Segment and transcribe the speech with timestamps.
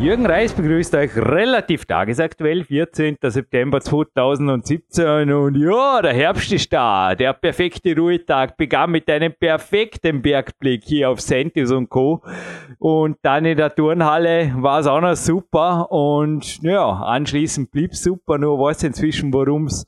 [0.00, 3.18] Jürgen Reis begrüßt euch relativ tagesaktuell, 14.
[3.20, 5.30] September 2017.
[5.30, 7.14] Und ja, der Herbst ist da.
[7.14, 12.22] Der perfekte Ruhetag begann mit einem perfekten Bergblick hier auf Sentis und Co.
[12.78, 15.92] Und dann in der Turnhalle war es auch noch super.
[15.92, 18.38] Und ja, anschließend blieb super.
[18.38, 19.86] Nur weiß inzwischen, worum es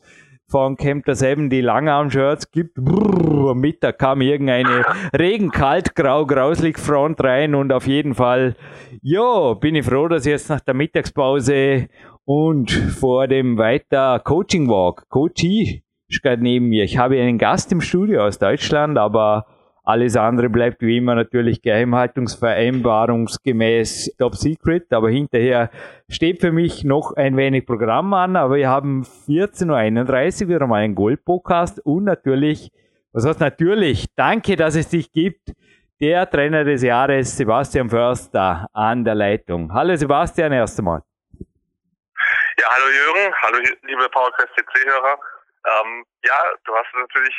[0.52, 2.74] von Camp das eben die Langarm-Shirts gibt.
[2.74, 4.84] Brrr, am Mittag kam irgendeine
[5.18, 8.54] regenkalt, grau, grauslig Front rein und auf jeden Fall,
[9.00, 11.88] ja, bin ich froh, dass ich jetzt nach der Mittagspause
[12.26, 16.84] und vor dem weiter Coaching Walk, Coachie ist gerade neben mir.
[16.84, 19.46] Ich habe einen Gast im Studio aus Deutschland, aber
[19.84, 25.70] alles andere bleibt wie immer natürlich geheimhaltungsvereinbarungsgemäß Top Secret, aber hinterher
[26.08, 30.82] steht für mich noch ein wenig Programm an, aber wir haben 14.31 Uhr wieder mal
[30.82, 32.70] einen Gold-Podcast und natürlich,
[33.12, 35.50] was heißt natürlich, danke, dass es dich gibt,
[36.00, 39.72] der Trainer des Jahres, Sebastian Förster, an der Leitung.
[39.72, 41.02] Hallo Sebastian, erst einmal.
[42.58, 45.18] Ja, hallo Jürgen, hallo liebe PowerQuest CC-Hörer.
[45.64, 47.34] Ähm, ja, du hast natürlich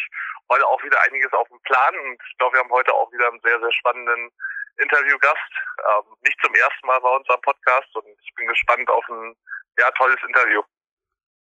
[0.52, 3.28] heute auch wieder einiges auf dem Plan und ich glaube, wir haben heute auch wieder
[3.30, 4.32] einen sehr, sehr spannenden
[4.78, 5.52] Interviewgast.
[5.80, 9.36] Ähm, nicht zum ersten Mal bei uns am Podcast und ich bin gespannt auf ein
[9.80, 10.62] ja, tolles Interview.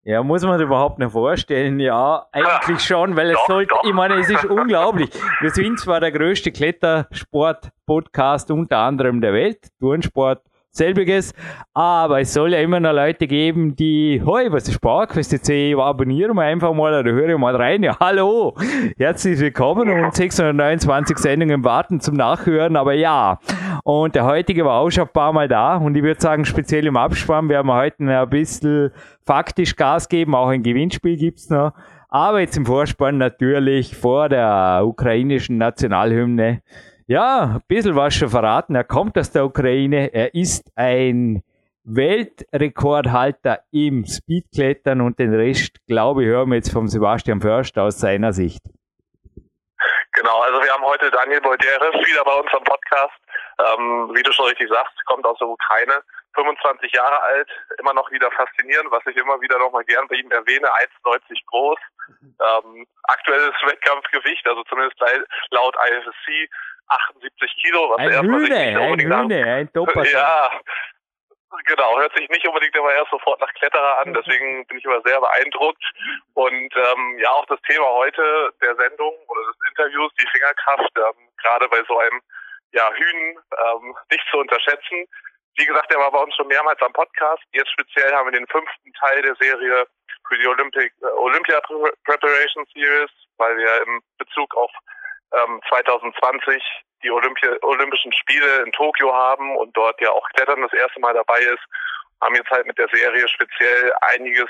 [0.04, 1.80] Ja, muss man sich überhaupt nicht vorstellen.
[1.80, 3.84] Ja, eigentlich ja, schon, weil es doch, sollte, doch.
[3.84, 5.12] ich meine, es ist unglaublich.
[5.42, 10.42] Wir sind zwar der größte Klettersport-Podcast unter anderem der Welt, Turnsport,
[10.72, 11.34] selbiges.
[11.74, 16.36] Aber es soll ja immer noch Leute geben, die, hoi, was ist Sparquest CC, abonnieren
[16.36, 17.84] wir einfach mal oder höre mal rein.
[17.84, 18.56] Ja, hallo,
[18.98, 23.40] herzlich willkommen und 629 Sendungen warten zum Nachhören, aber ja.
[23.84, 26.86] Und der heutige war auch schon ein paar Mal da und ich würde sagen, speziell
[26.88, 28.92] im Abspann werden wir heute ein bisschen
[29.26, 31.74] faktisch Gas geben, auch ein Gewinnspiel gibt's noch.
[32.14, 36.62] Aber jetzt im Vorspann natürlich vor der ukrainischen Nationalhymne
[37.12, 38.74] ja, ein bisschen was schon verraten.
[38.74, 40.14] Er kommt aus der Ukraine.
[40.14, 41.44] Er ist ein
[41.84, 48.00] Weltrekordhalter im Speedklettern und den Rest, glaube ich, hören wir jetzt vom Sebastian Först aus
[48.00, 48.62] seiner Sicht.
[50.14, 53.20] Genau, also wir haben heute Daniel Bolderes wieder bei uns am Podcast.
[53.60, 56.02] Ähm, wie du schon richtig sagst, kommt aus der Ukraine,
[56.36, 57.50] 25 Jahre alt,
[57.80, 60.68] immer noch wieder faszinierend, was ich immer wieder nochmal gern bei ihm erwähne,
[61.04, 61.80] 1,90 groß,
[62.24, 65.00] ähm, aktuelles Wettkampfgewicht, also zumindest
[65.52, 66.50] laut IFSC
[66.92, 70.08] 78 Kilo, was ein erstmal Hühne, nicht unbedingt ein Hühne, ein Doppel.
[70.12, 70.52] Ja,
[71.66, 75.02] genau, hört sich nicht unbedingt immer erst sofort nach Kletterer an, deswegen bin ich immer
[75.02, 75.84] sehr beeindruckt.
[76.34, 81.30] Und ähm, ja, auch das Thema heute der Sendung oder des Interviews, die Fingerkraft, ähm,
[81.42, 82.22] gerade bei so einem
[82.74, 85.06] ja, Hühnen ähm, nicht zu unterschätzen.
[85.58, 87.44] Wie gesagt, er war bei uns schon mehrmals am Podcast.
[87.54, 89.86] Jetzt speziell haben wir den fünften Teil der Serie
[90.28, 91.60] für die Olympic, äh, Olympia
[92.06, 94.72] Preparation Series, weil wir im Bezug auf
[95.34, 96.64] ähm, 2020
[97.04, 101.14] die Olympi Olympischen Spiele in Tokio haben und dort ja auch Klettern das erste Mal
[101.14, 101.64] dabei ist,
[102.22, 104.50] haben jetzt halt mit der Serie speziell einiges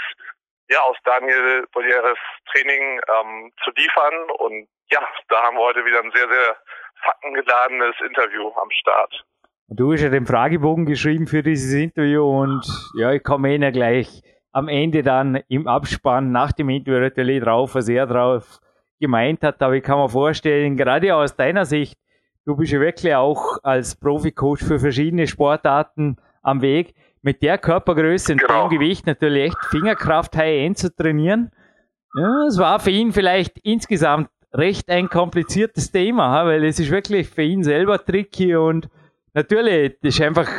[0.69, 2.17] ja aus Daniel Bolieres
[2.51, 4.99] Training ähm, zu liefern und ja,
[5.29, 6.57] da haben wir heute wieder ein sehr, sehr
[7.03, 9.23] faktengeladenes Interview am Start.
[9.69, 12.65] Du hast ja den Fragebogen geschrieben für dieses Interview und
[12.97, 14.21] ja, ich komme eh gleich
[14.51, 18.59] am Ende dann im Abspann nach dem Interview natürlich drauf, was er drauf
[19.01, 21.97] gemeint hat, aber ich kann mir vorstellen, gerade aus deiner Sicht,
[22.45, 28.33] du bist ja wirklich auch als Profi-Coach für verschiedene Sportarten am Weg, mit der Körpergröße
[28.33, 28.67] und genau.
[28.67, 31.51] dem Gewicht natürlich echt Fingerkraft High-End zu trainieren.
[32.15, 37.29] Ja, es war für ihn vielleicht insgesamt recht ein kompliziertes Thema, weil es ist wirklich
[37.29, 38.89] für ihn selber tricky und
[39.33, 40.49] natürlich, das ist einfach,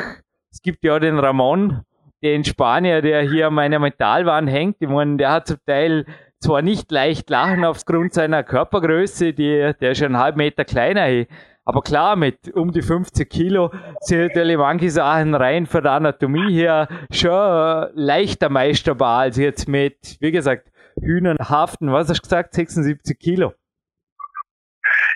[0.50, 1.82] es gibt ja den Ramon,
[2.22, 4.76] den Spanier, der hier an meiner Metallwand hängt.
[4.80, 6.06] Ich meine, der hat zum Teil
[6.42, 11.26] zwar nicht leicht lachen aufgrund seiner Körpergröße, die, der ist schon einen halben Meter kleiner,
[11.64, 16.52] aber klar, mit um die 50 Kilo sind natürlich manche Sachen rein von der Anatomie
[16.52, 20.68] her schon leichter meisterbar als jetzt mit, wie gesagt,
[21.00, 23.54] Hühnern haften, was hast du gesagt, 76 Kilo?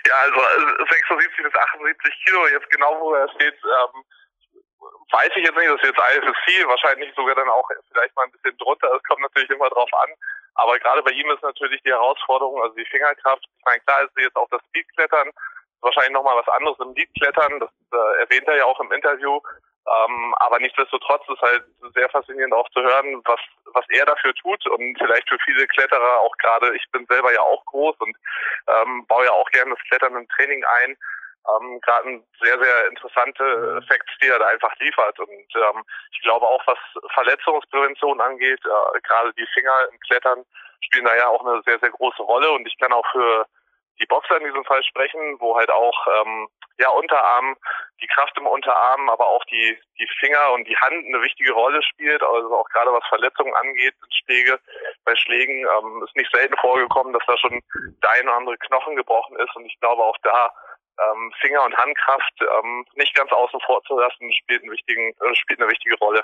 [0.07, 0.39] Ja, also
[0.89, 4.03] 76 bis 78 Kilo, jetzt genau wo er steht, ähm,
[5.11, 8.31] weiß ich jetzt nicht, das ist jetzt IFSC, wahrscheinlich sogar dann auch vielleicht mal ein
[8.31, 10.09] bisschen drunter, es kommt natürlich immer drauf an,
[10.57, 13.43] aber gerade bei ihm ist natürlich die Herausforderung, also die Fingerkraft.
[13.45, 15.29] Ich meine, klar ist jetzt auch das Speedklettern,
[15.81, 19.39] wahrscheinlich nochmal was anderes im Leadklettern, das äh, erwähnt er ja auch im Interview.
[19.87, 21.63] Ähm, aber nichtsdestotrotz ist halt
[21.95, 23.39] sehr faszinierend auch zu hören, was,
[23.73, 27.39] was er dafür tut und vielleicht für viele Kletterer auch gerade, ich bin selber ja
[27.39, 28.15] auch groß und
[28.67, 30.97] ähm, baue ja auch gerne das Klettern im Training ein.
[31.55, 35.19] Ähm, gerade ein sehr, sehr interessante Facts, die er da einfach liefert.
[35.19, 36.79] Und ähm, ich glaube auch, was
[37.13, 40.45] Verletzungsprävention angeht, äh, gerade die Finger im Klettern
[40.81, 42.51] spielen da ja auch eine sehr, sehr große Rolle.
[42.51, 43.45] Und ich kann auch für
[43.99, 46.47] die Boxer in diesem Fall sprechen, wo halt auch ähm,
[46.79, 47.55] ja Unterarm,
[48.01, 51.81] die Kraft im Unterarm, aber auch die die Finger und die Hand eine wichtige Rolle
[51.81, 52.21] spielt.
[52.21, 54.59] Also auch gerade was Verletzungen angeht, Schläge
[55.03, 57.61] bei Schlägen ähm, ist nicht selten vorgekommen, dass da schon
[58.03, 59.55] der ein oder andere Knochen gebrochen ist.
[59.55, 60.53] Und ich glaube auch da
[60.99, 65.35] ähm, Finger- und Handkraft ähm, nicht ganz außen vor zu lassen, spielt, einen wichtigen, äh,
[65.35, 66.23] spielt eine wichtige Rolle.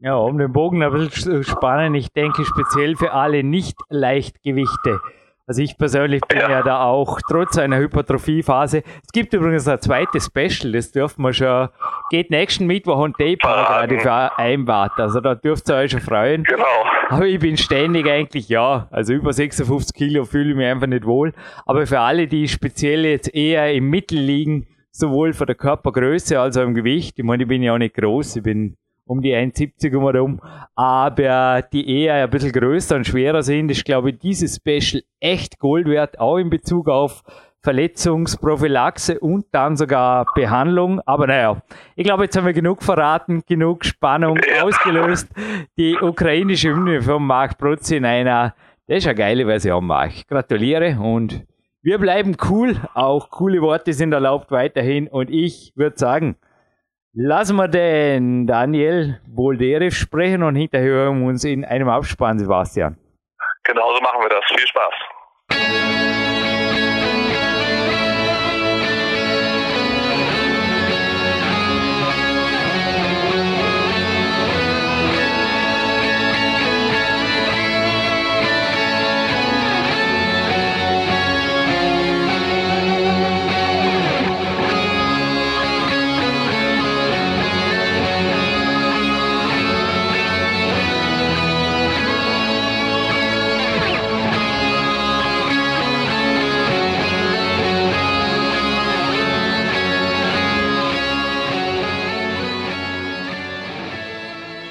[0.00, 5.00] Ja, um den Bogen ein bisschen zu spannen, ich denke speziell für alle Nicht-Leichtgewichte
[5.48, 6.50] also ich persönlich bin ja.
[6.50, 8.82] ja, da auch trotz einer Hypertrophiephase.
[9.02, 11.70] Es gibt übrigens ein zweites Special, das dürfen wir schon,
[12.10, 14.92] geht nächsten Mittwoch und Tape gerade vereinbart.
[14.98, 16.44] Also da dürft ihr euch schon freuen.
[16.44, 16.64] Genau.
[17.08, 21.06] Aber ich bin ständig eigentlich, ja, also über 56 Kilo fühle ich mich einfach nicht
[21.06, 21.32] wohl.
[21.64, 26.58] Aber für alle, die speziell jetzt eher im Mittel liegen, sowohl von der Körpergröße als
[26.58, 28.76] auch im Gewicht, ich meine, ich bin ja auch nicht groß, ich bin
[29.08, 30.40] um die 1,70 herum,
[30.74, 35.58] aber die eher ein bisschen größer und schwerer sind, ist, glaube ich, dieses Special echt
[35.58, 37.22] Gold wert, auch in Bezug auf
[37.62, 41.00] Verletzungsprophylaxe und dann sogar Behandlung.
[41.06, 41.60] Aber naja,
[41.96, 44.64] ich glaube, jetzt haben wir genug verraten, genug Spannung ja.
[44.64, 45.28] ausgelöst.
[45.76, 48.54] Die ukrainische Hymne von Marc Protzi in einer,
[48.86, 50.28] das ist eine geile Version, Marc.
[50.28, 51.44] Gratuliere und
[51.82, 52.76] wir bleiben cool.
[52.94, 55.08] Auch coole Worte sind erlaubt weiterhin.
[55.08, 56.36] Und ich würde sagen,
[57.14, 62.98] Lassen wir den Daniel Bolderev sprechen und hinterher hören wir uns in einem Abspann, Sebastian.
[63.64, 64.44] Genauso machen wir das.
[64.46, 64.94] Viel Spaß.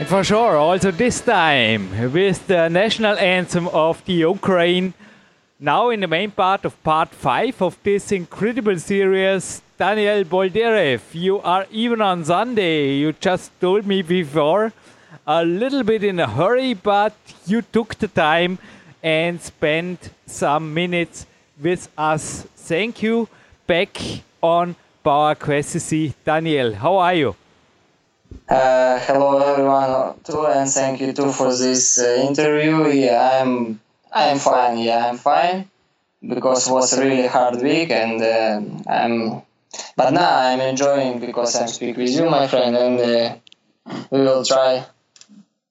[0.08, 4.94] For sure, also this time with the national anthem of the Ukraine.
[5.60, 11.42] Now in the main part of part 5 of this incredible series, Daniel Boldyrev, you
[11.42, 12.94] are even on Sunday.
[12.94, 14.72] You just told me before,
[15.28, 17.14] a little bit in a hurry, but
[17.46, 18.60] you took the time
[19.04, 21.26] and spent some minutes
[21.62, 22.48] with us.
[22.56, 23.28] Thank you.
[23.68, 23.98] Back
[24.42, 25.94] on Power Quest
[26.24, 27.36] Daniel, how are you?
[28.50, 32.88] Uh, hello everyone too, and thank you too for this uh, interview.
[32.88, 33.80] Yeah, I'm
[34.12, 34.80] I'm fine.
[34.80, 35.70] Yeah, I'm fine
[36.22, 39.42] because it was a really hard week, and uh, I'm.
[39.96, 43.36] But now I'm enjoying because I'm speaking with you, my friend, and uh,
[44.12, 44.86] we will try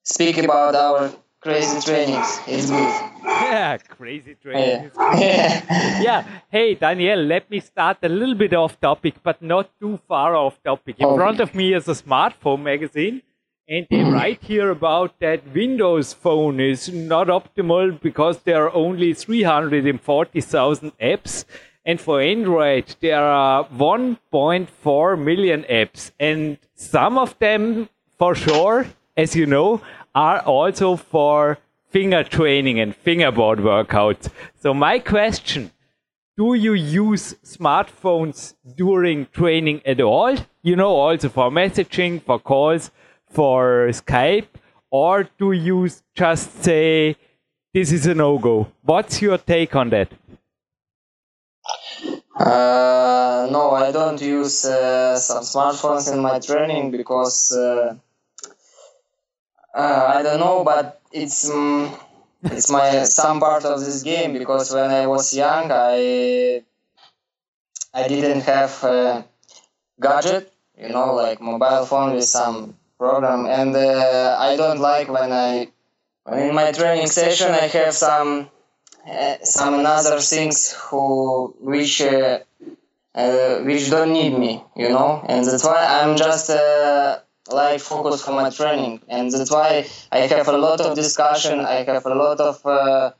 [0.03, 1.13] speak about our
[1.47, 2.41] crazy trainings.
[2.47, 2.95] It's good.
[3.25, 4.91] Yeah, crazy training.
[4.97, 6.01] Yeah.
[6.09, 6.25] yeah.
[6.49, 10.61] Hey, Daniel, let me start a little bit off topic, but not too far off
[10.65, 10.97] topic.
[10.99, 11.17] In okay.
[11.17, 13.23] front of me is a smartphone magazine,
[13.69, 19.15] and they write here about that Windows phone is not optimal because there are only
[19.15, 21.45] 340,000 apps.
[21.85, 26.11] And for Android, there are 1.4 million apps.
[26.19, 27.89] And some of them,
[28.19, 28.87] for sure,
[29.17, 29.81] as you know,
[30.17, 31.59] are also for
[31.91, 34.31] finger training and fingerboard workouts.
[34.59, 35.71] So my question,
[36.39, 40.35] do you use smartphones during training at all?
[40.63, 42.91] You know, also for messaging, for calls,
[43.29, 44.49] for Skype,
[44.91, 47.17] or do you just say
[47.75, 48.73] this is a no-go?
[48.83, 50.11] What's your take on that?
[52.39, 57.97] Uh, no, I don't use uh, some smartphones in my training because uh,
[59.77, 61.95] uh, I don't know, but it's um,
[62.43, 66.63] it's my some part of this game because when I was young, I
[67.93, 69.25] I didn't have a
[70.01, 75.31] gadget, you know, like mobile phone with some program, and uh, I don't like when
[75.31, 75.69] I
[76.33, 78.49] in my training session I have some
[79.07, 82.39] uh, some other things who which uh,
[83.15, 87.19] uh, which don't need me, you know, and that's why I'm just uh,
[87.51, 89.01] like focus for my training.
[89.09, 91.61] And that's why i have a lot of discussion.
[91.61, 93.11] I have a lot of uh,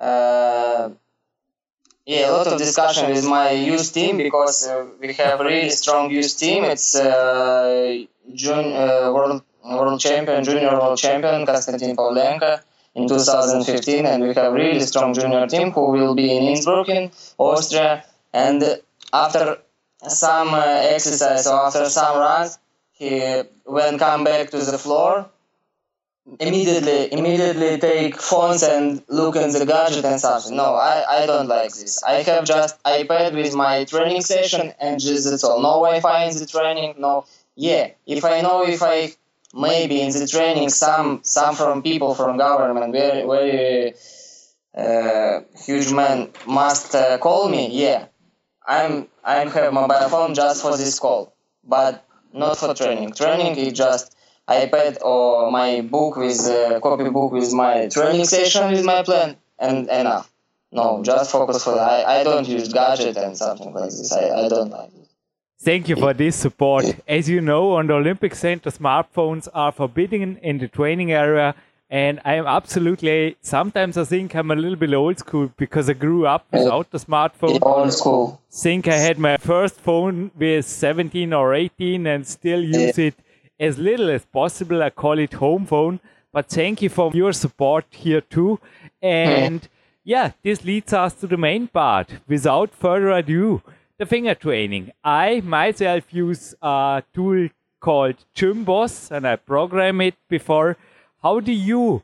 [0.00, 0.90] uh,
[2.06, 5.70] yeah a lot of discussion with my youth team because uh, we have a really
[5.70, 6.64] strong youth team.
[6.64, 8.04] It's uh,
[8.34, 12.52] jun- uh, world world champion junior world champion konstantin pavlenka
[12.94, 17.10] in 2015 and we have really strong junior team who will be in innsbruck in
[17.38, 18.04] austria.
[18.32, 18.60] And
[19.12, 19.44] after
[20.08, 22.58] some uh, exercise or after some runs,
[23.02, 25.28] he when come back to the floor,
[26.38, 30.56] immediately immediately take phones and look in the gadget and something.
[30.56, 32.02] No, I, I don't like this.
[32.04, 35.60] I have just iPad with my training session and just that's all.
[35.60, 36.94] No Wi-Fi in the training.
[36.98, 37.24] No,
[37.56, 37.90] yeah.
[38.06, 39.12] If I know if I
[39.52, 43.94] maybe in the training some some from people from government very very
[44.82, 47.62] uh, huge man must uh, call me.
[47.84, 48.06] Yeah,
[48.66, 53.12] I'm I have mobile phone just for this call, but not for training.
[53.12, 54.16] Training is just
[54.48, 59.36] iPad or my book with uh, copy book with my training session with my plan
[59.58, 60.30] and enough.
[60.72, 64.12] No, just focus for I, I don't use gadget and something like this.
[64.12, 65.08] I, I don't like it.
[65.60, 66.84] Thank you for this support.
[67.06, 71.54] As you know, on the Olympic Center, smartphones are forbidden in the training area.
[71.92, 75.92] And I am absolutely, sometimes I think I'm a little bit old school because I
[75.92, 77.58] grew up without the smartphone.
[77.60, 78.40] Old school.
[78.50, 83.14] think I had my first phone with 17 or 18 and still use it
[83.60, 84.82] as little as possible.
[84.82, 86.00] I call it home phone.
[86.32, 88.58] But thank you for your support here too.
[89.02, 89.68] And
[90.02, 92.08] yeah, this leads us to the main part.
[92.26, 93.60] Without further ado,
[93.98, 94.92] the finger training.
[95.04, 100.78] I myself use a tool called Gymboss and I program it before.
[101.22, 102.02] How do you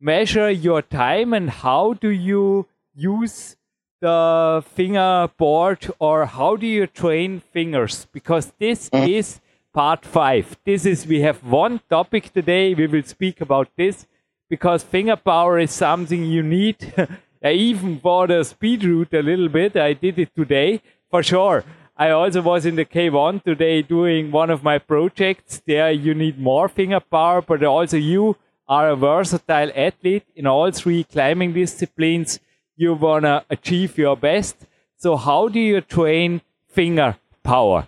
[0.00, 3.56] measure your time and how do you use
[4.00, 8.06] the finger board or how do you train fingers?
[8.12, 9.08] Because this mm-hmm.
[9.08, 9.40] is
[9.74, 10.56] part five.
[10.64, 12.72] This is, we have one topic today.
[12.72, 14.06] We will speak about this
[14.48, 16.94] because finger power is something you need.
[17.44, 19.76] I even bought a speed route a little bit.
[19.76, 21.64] I did it today for sure.
[21.96, 25.60] I also was in the K1 today doing one of my projects.
[25.66, 28.36] There you need more finger power, but also you
[28.68, 32.40] are a versatile athlete in all three climbing disciplines.
[32.76, 34.56] You want to achieve your best.
[34.96, 37.86] So how do you train finger power?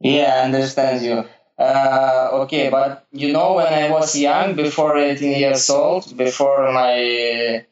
[0.00, 1.24] Yeah, I understand you.
[1.58, 7.64] Uh, okay, but you know, when I was young, before 18 years old, before my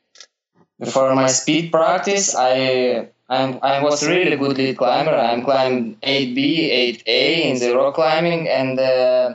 [0.81, 5.15] before my speed practice, I I'm, I was really good lead climber.
[5.15, 9.35] I'm climbed 8B, 8A in the rock climbing and uh,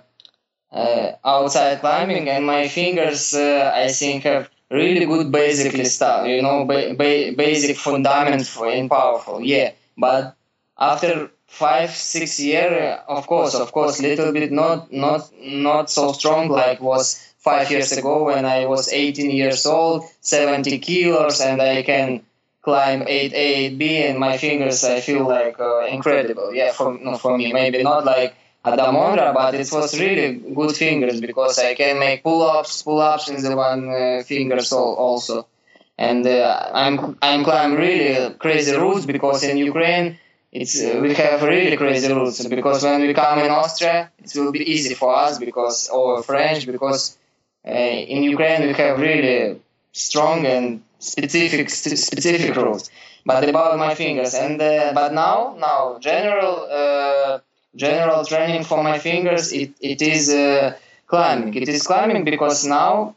[0.71, 6.27] uh, outside climbing, and my fingers, uh, I think, have really good basic stuff.
[6.27, 9.41] You know, ba- ba- basic fundament for in powerful.
[9.41, 10.35] Yeah, but
[10.77, 16.47] after five six year of course of course little bit not not not so strong
[16.47, 21.81] like was five years ago when i was 18 years old 70 kilos and i
[21.81, 22.21] can
[22.61, 23.33] climb 8a
[23.71, 27.81] 8b and my fingers i feel like uh, incredible yeah for, no, for me maybe
[27.81, 32.83] not like Adam Ondra, but it was really good fingers because I can make pull-ups,
[32.83, 35.47] pull-ups in the one uh, fingers also.
[35.97, 40.17] And uh, I'm I'm climb really crazy routes because in Ukraine
[40.51, 44.51] it's uh, we have really crazy routes because when we come in Austria it will
[44.51, 47.17] be easy for us because or French because
[47.67, 49.59] uh, in Ukraine we have really
[49.91, 52.89] strong and specific specific routes.
[53.25, 57.39] But about my fingers and uh, but now now general uh,
[57.75, 60.75] general training for my fingers it it is uh,
[61.07, 61.53] climbing.
[61.53, 63.15] It is climbing because now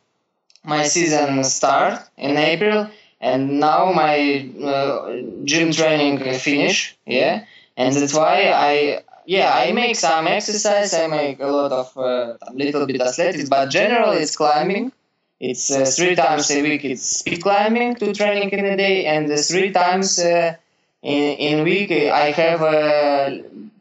[0.64, 2.88] my season start in April
[3.22, 7.44] and now my uh, gym training finish yeah
[7.76, 12.34] and that's why i yeah i make some exercise i make a lot of uh,
[12.52, 14.92] little bit athletics but generally it's climbing
[15.40, 19.30] it's uh, three times a week it's speed climbing two training in a day and
[19.38, 20.54] three times uh,
[21.02, 23.30] in in week i have uh,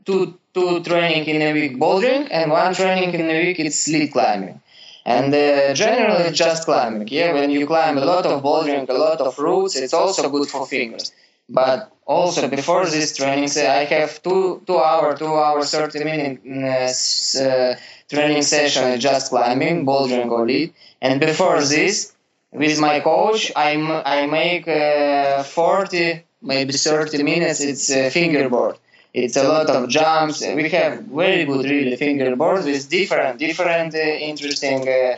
[0.06, 4.12] two two training in a week bouldering and one training in a week it's lead
[4.12, 4.62] climbing
[5.06, 7.08] and uh, generally, just climbing.
[7.08, 10.48] Yeah, when you climb a lot of bouldering, a lot of routes, it's also good
[10.48, 11.12] for fingers.
[11.50, 16.40] But also before this training, say I have two two hour, two hour, thirty minute
[16.46, 17.76] uh,
[18.10, 20.74] training session just climbing, bouldering or lead.
[21.02, 22.14] And before this,
[22.52, 23.74] with my coach, I
[24.06, 27.60] I make uh, forty, maybe thirty minutes.
[27.60, 28.78] It's a fingerboard
[29.14, 30.42] it's a lot of jumps.
[30.42, 35.18] We have very good, really, fingerboards with different, different uh, interesting uh,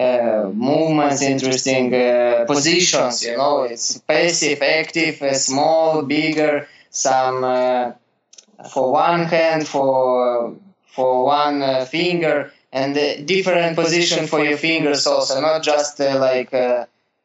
[0.00, 3.24] uh, movements, interesting uh, positions.
[3.24, 6.66] You know, it's passive, active, uh, small, bigger.
[6.90, 7.92] Some uh,
[8.72, 10.56] for one hand, for
[10.86, 12.94] for one finger, and
[13.26, 15.40] different position for your fingers also.
[15.40, 16.50] Not just like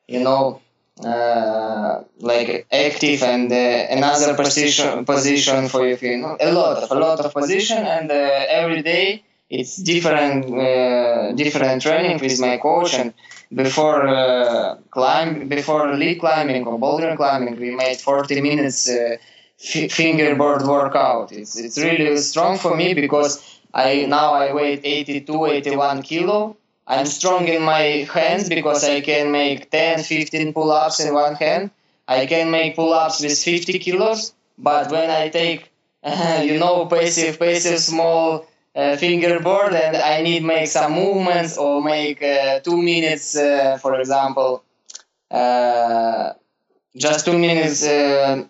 [0.08, 0.62] you know
[1.04, 3.56] uh, like active and uh,
[3.98, 8.16] another position position for you know a lot of a lot of position and uh,
[8.62, 13.14] every day it's different uh, different training with my coach and
[13.54, 20.64] before uh, climb before lead climbing or boulder climbing we made 40 minutes f- fingerboard
[20.64, 21.32] workout.
[21.32, 26.58] It's it's really strong for me because I now I weigh 82, 81 kilo.
[26.88, 31.72] I'm strong in my hands because I can make 10, 15 pull-ups in one hand.
[32.08, 35.72] I can make pull-ups with 50 kilos, but when I take,
[36.04, 41.82] uh, you know, passive, passive small uh, fingerboard and I need make some movements or
[41.82, 44.64] make uh, two minutes, uh, for example,
[45.32, 46.34] uh,
[46.96, 47.84] just two minutes.
[47.84, 48.46] Uh,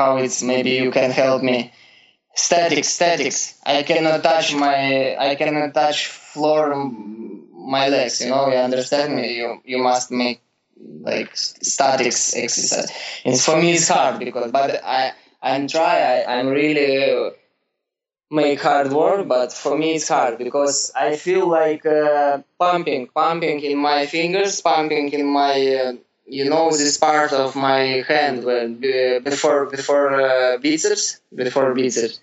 [0.00, 1.72] how it's maybe you can help me.
[2.34, 3.58] Statics, statics.
[3.64, 5.16] I cannot touch my.
[5.16, 6.74] I cannot touch floor.
[6.74, 8.20] My legs.
[8.20, 8.48] You know.
[8.48, 9.36] You understand me.
[9.36, 10.40] You you must make
[11.02, 12.90] like statics exercise.
[13.24, 16.22] And for me, it's hard because, but I I'm try.
[16.22, 17.32] I, I'm really
[18.30, 23.60] make hard work, but for me it's hard because I feel like uh, pumping, pumping
[23.60, 25.92] in my fingers, pumping in my, uh,
[26.30, 32.20] you know, this part of my hand when, uh, before before uh, biceps, before biceps,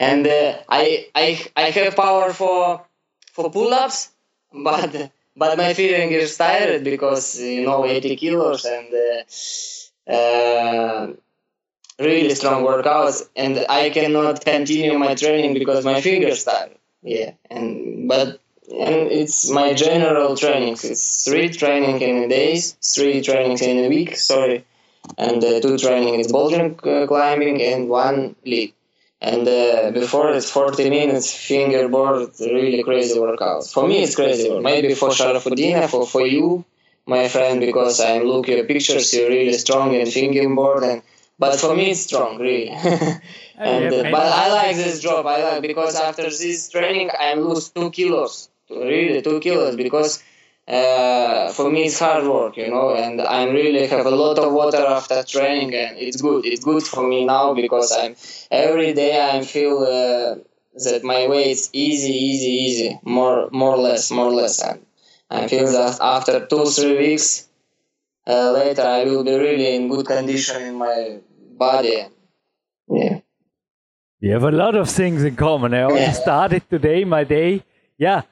[0.00, 2.84] and uh, I I I have power for
[3.32, 4.10] for pull-ups,
[4.52, 8.88] but but my feeling is tired because you know 80 kilos and.
[10.08, 11.12] Uh,
[11.98, 16.76] really strong workouts and I cannot continue my training because my fingers tired.
[17.02, 20.84] Yeah, and but and it's my general trainings.
[20.84, 24.16] It's three training in a days, three trainings in a week.
[24.16, 24.64] Sorry,
[25.16, 28.74] and uh, two training is bouldering uh, climbing and one lead.
[29.20, 33.66] And uh, before it's 40 minutes fingerboard, really crazy workout.
[33.66, 34.48] For me, it's crazy.
[34.60, 36.64] Maybe for Sharafudina, for for you,
[37.06, 39.12] my friend, because I'm looking at pictures.
[39.12, 41.02] You're really strong in fingerboard and
[41.38, 42.68] but for me it's strong really
[43.58, 47.68] and uh, but i like this job i like because after this training i lose
[47.70, 50.22] two kilos really two kilos because
[50.68, 54.52] uh, for me it's hard work you know and i really have a lot of
[54.52, 58.14] water after training and it's good it's good for me now because i'm
[58.50, 60.34] every day i feel uh,
[60.84, 64.80] that my way is easy easy easy more more or less more or less and
[65.30, 67.48] i feel that after two three weeks
[68.26, 71.18] uh, later I will be really in good condition in my
[71.56, 72.06] body.
[72.88, 73.20] Yeah.
[74.20, 75.74] We have a lot of things in common.
[75.74, 76.12] I also Yeah.
[76.12, 77.62] started today my day.
[77.98, 78.22] Yeah,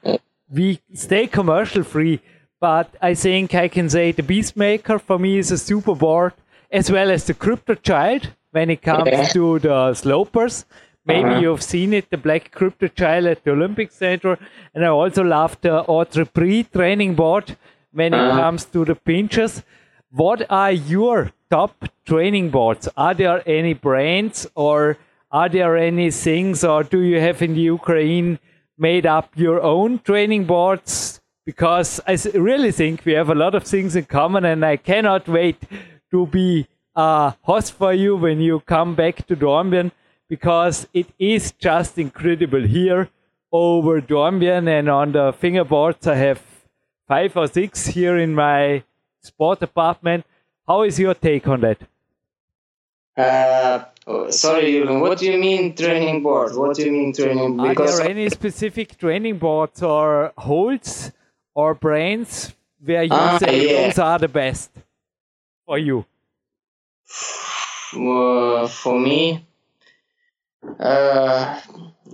[0.51, 2.21] we stay commercial free,
[2.59, 6.33] but I think I can say the Beastmaker for me is a super board,
[6.71, 9.27] as well as the Crypto Child when it comes Yeah.
[9.33, 10.65] to the slopers.
[11.05, 11.39] Maybe Uh-huh.
[11.41, 14.37] you've seen it, the Black Crypto Child at the Olympic Center.
[14.73, 16.25] And I also love the Autre
[16.73, 17.55] training board
[17.93, 18.41] when it Uh-huh.
[18.41, 19.63] comes to the pinches.
[20.11, 22.89] What are your top training boards?
[22.97, 24.97] Are there any brands or
[25.31, 28.39] are there any things or do you have in the Ukraine
[28.77, 31.21] made up your own training boards?
[31.45, 35.27] Because I really think we have a lot of things in common and I cannot
[35.27, 35.57] wait
[36.11, 39.91] to be a host for you when you come back to Dornbirn
[40.27, 43.09] because it is just incredible here
[43.51, 46.41] over Dornbirn and on the fingerboards I have
[47.07, 48.83] five or six here in my
[49.21, 50.25] sport apartment.
[50.67, 51.79] How is your take on that?
[53.15, 55.01] Uh, oh, sorry, Jürgen.
[55.01, 56.55] What do you mean training board?
[56.55, 57.59] What do you mean training?
[57.59, 61.11] Are Because there any specific training boards or holds
[61.55, 63.73] or brands where you Ah, say yeah.
[63.73, 64.71] those are the best
[65.65, 66.05] for you?
[67.95, 69.45] uh, for me,
[70.79, 71.61] uh,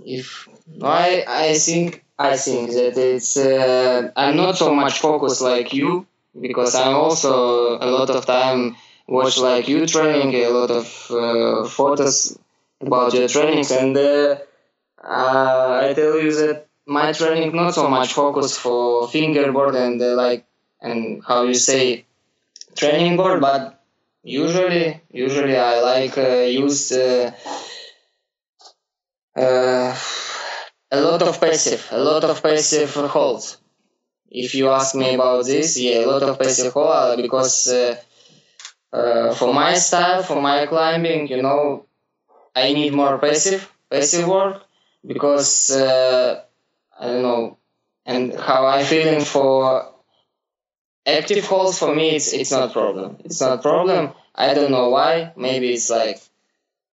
[0.04, 0.48] if
[0.82, 6.06] I I think I think that it's uh, I'm not so much focused like you
[6.40, 11.68] because I'm also a lot of time watch like you training a lot of uh,
[11.68, 12.38] photos
[12.80, 14.36] about your trainings and uh,
[15.02, 20.14] uh, I tell you that my training not so much focus for fingerboard and uh,
[20.14, 20.46] like
[20.80, 22.04] and how you say
[22.76, 23.82] training board but
[24.22, 27.30] usually usually i like uh, use uh,
[29.36, 33.58] a lot of passive a lot of passive holds.
[34.30, 37.68] If you ask me about this yeah a lot of passive holds because
[38.94, 41.86] uh, for my style for my climbing you know
[42.56, 44.62] i need more passive passive work
[45.06, 46.42] because uh,
[47.00, 47.58] i don't know
[48.06, 49.94] and how i feeling for
[51.06, 53.18] active holes for me it's it's not problem.
[53.24, 54.12] It's not problem.
[54.34, 55.32] I don't know why.
[55.36, 56.20] Maybe it's like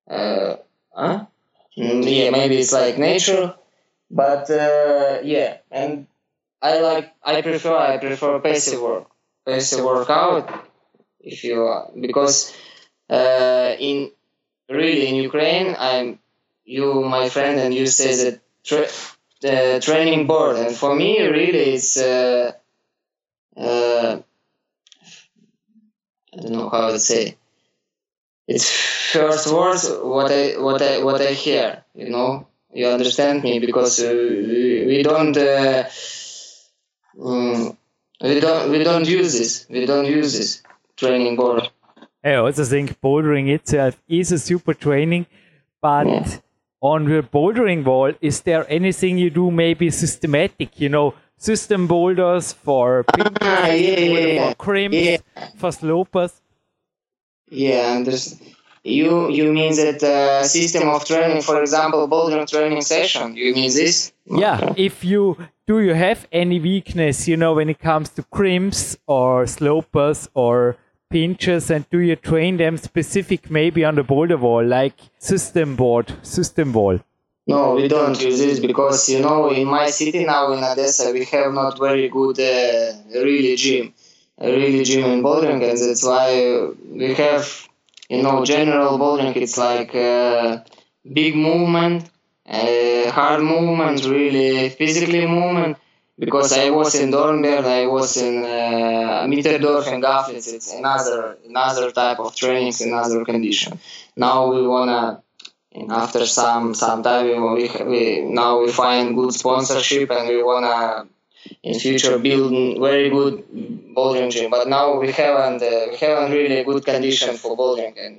[0.10, 0.58] uh
[0.94, 1.26] huh?
[1.78, 3.56] Mm, yeah maybe it's like nature.
[4.10, 6.08] But uh, yeah and
[6.62, 9.08] i like i prefer i prefer passive work.
[9.46, 10.70] Passive workout
[11.23, 11.57] if you
[11.99, 12.53] because
[13.10, 14.12] uh in
[14.69, 16.19] really in ukraine i'm
[16.65, 18.93] you my friend and you say that tra-
[19.41, 22.51] the training board and for me really it's uh
[23.57, 24.21] uh,
[26.34, 27.38] I don't know how to say.
[28.47, 28.69] it's
[29.12, 31.84] first words what I what I what I hear.
[31.93, 35.38] You know, you understand me because uh, we, we don't.
[37.21, 37.77] Um,
[38.21, 39.65] we don't we don't use this.
[39.69, 40.63] We don't use this
[41.02, 41.70] training board.
[42.24, 45.26] I also think bouldering itself is a super training,
[45.82, 46.38] but yeah.
[46.82, 50.80] on the bouldering wall, is there anything you do maybe systematic?
[50.80, 55.24] You know, system boulders for pinches, ah, yeah, yeah, for crimps,
[55.58, 56.34] for slopers.
[57.50, 58.40] Yeah, and there's
[58.84, 63.36] you you mean that uh, system of training, for example, bouldering training session.
[63.36, 64.14] You mean this?
[64.26, 64.74] Yeah.
[64.78, 65.38] If you
[65.68, 70.78] do, you have any weakness, you know, when it comes to crimps or slopers or
[71.12, 76.13] pinches, and do you train them specific, maybe on the boulder wall, like system board,
[76.24, 77.00] system wall?
[77.47, 81.26] No, we don't use this because you know in my city now in Odessa we
[81.26, 83.93] have not very good uh, really gym,
[84.39, 87.67] really gym in bouldering, and that's why we have
[88.12, 90.65] you know, general bouldering, it's like a
[91.19, 92.10] big movement,
[92.45, 95.78] a hard movement, really physically movement.
[96.21, 100.47] Because I was in Dornbirn, I was in uh, Mitterdorf and Gafnitz.
[100.55, 103.71] It's another another type of training, another condition.
[104.15, 105.23] Now we wanna,
[105.77, 108.01] and after some some time, we, we
[108.41, 111.07] now we find good sponsorship and we wanna
[111.63, 112.51] in future build
[112.88, 113.36] very good
[113.95, 114.51] bouldering gym.
[114.51, 118.15] But now we haven't uh, we haven't really good condition for bouldering, and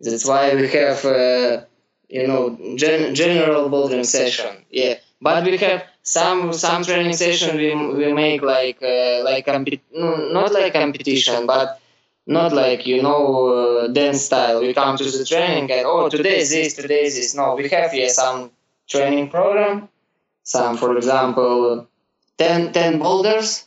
[0.00, 1.64] that's why we have uh,
[2.08, 2.42] you know
[2.82, 4.52] gen- general bouldering session.
[4.70, 9.82] Yeah, but we have some some training session we we make like uh, like comp-
[9.92, 11.80] not like competition, but
[12.26, 14.60] not like you know uh, dance style.
[14.60, 17.34] We come to the training and oh today is this, today is this.
[17.34, 18.50] No, we have here some
[18.88, 19.88] training program.
[20.44, 21.88] Some, for example,
[22.38, 23.66] 10, 10 boulders,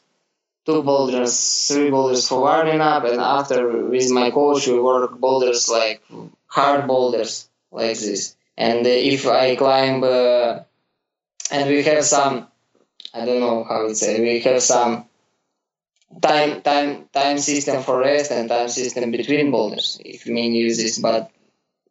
[0.66, 5.68] two boulders, three boulders for warming up, and after with my coach we work boulders
[5.68, 6.02] like
[6.48, 8.38] hard boulders like this.
[8.58, 10.60] And if I climb, uh,
[11.52, 12.48] and we have some,
[13.14, 15.06] I don't know how to say, we have some
[16.22, 20.00] time time time system for rest and time system between boulders.
[20.04, 21.32] If you mean use this, but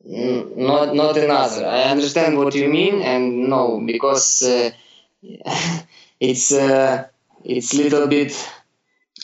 [0.04, 1.66] not not another.
[1.66, 4.42] I understand what you mean, and no, because.
[4.42, 4.70] Uh,
[6.20, 7.06] it's uh,
[7.44, 8.32] it's little bit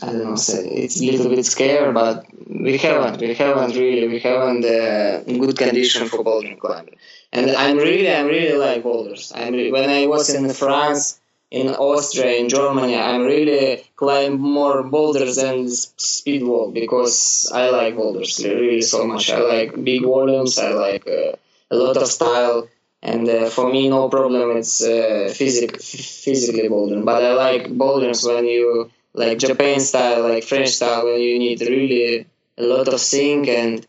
[0.05, 4.07] I don't know say it's a little bit scary, but we haven't we haven't really
[4.15, 6.97] we haven't uh, good condition for bouldering climbing.
[7.33, 9.33] And I'm really I'm really like boulders.
[9.35, 14.83] I'm really, when I was in France, in Austria, in Germany, I'm really climb more
[14.83, 19.31] boulders than speed wall because I like boulders really so much.
[19.31, 20.59] I like big volumes.
[20.59, 21.33] I like uh,
[21.71, 22.69] a lot of style
[23.05, 28.25] and uh, for me no problem it's uh, physic- physically bouldering but i like boulders
[28.25, 32.27] when you like japan style like french style when you need really
[32.59, 33.87] a lot of sync and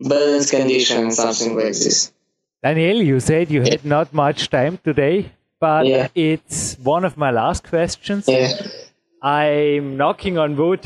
[0.00, 2.12] balance condition something like this
[2.62, 5.30] daniel you said you had not much time today
[5.60, 6.08] but yeah.
[6.14, 8.52] it's one of my last questions yeah.
[9.22, 10.84] i'm knocking on wood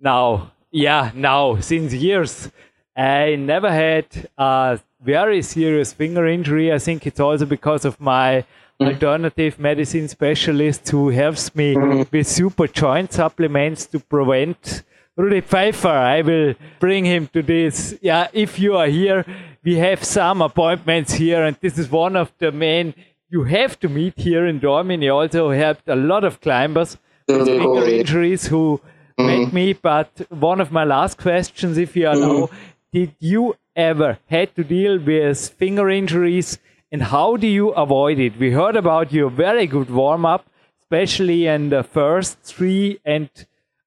[0.00, 2.50] now yeah now since years
[2.96, 4.06] i never had
[4.38, 6.72] a very serious finger injury.
[6.72, 8.44] I think it's also because of my.
[8.80, 8.88] Mhm.
[8.88, 12.12] alternative medicine specialist who helps me mm.
[12.12, 14.82] with super joint supplements to prevent
[15.16, 15.88] Rudy Pfeiffer.
[15.88, 17.94] I will bring him to this.
[18.02, 19.24] Yeah, if you are here,
[19.64, 22.92] we have some appointments here, and this is one of the main
[23.30, 25.02] you have to meet here in Dornbirn.
[25.02, 27.62] He also helped a lot of climbers with mm-hmm.
[27.62, 28.80] finger injuries who
[29.18, 29.54] met mm-hmm.
[29.54, 29.72] me.
[29.72, 32.56] But one of my last questions, if you allow, mm-hmm.
[32.92, 36.58] did you ever had to deal with finger injuries
[36.92, 38.38] and how do you avoid it?
[38.38, 40.46] We heard about your very good warm up,
[40.82, 43.28] especially in the first three and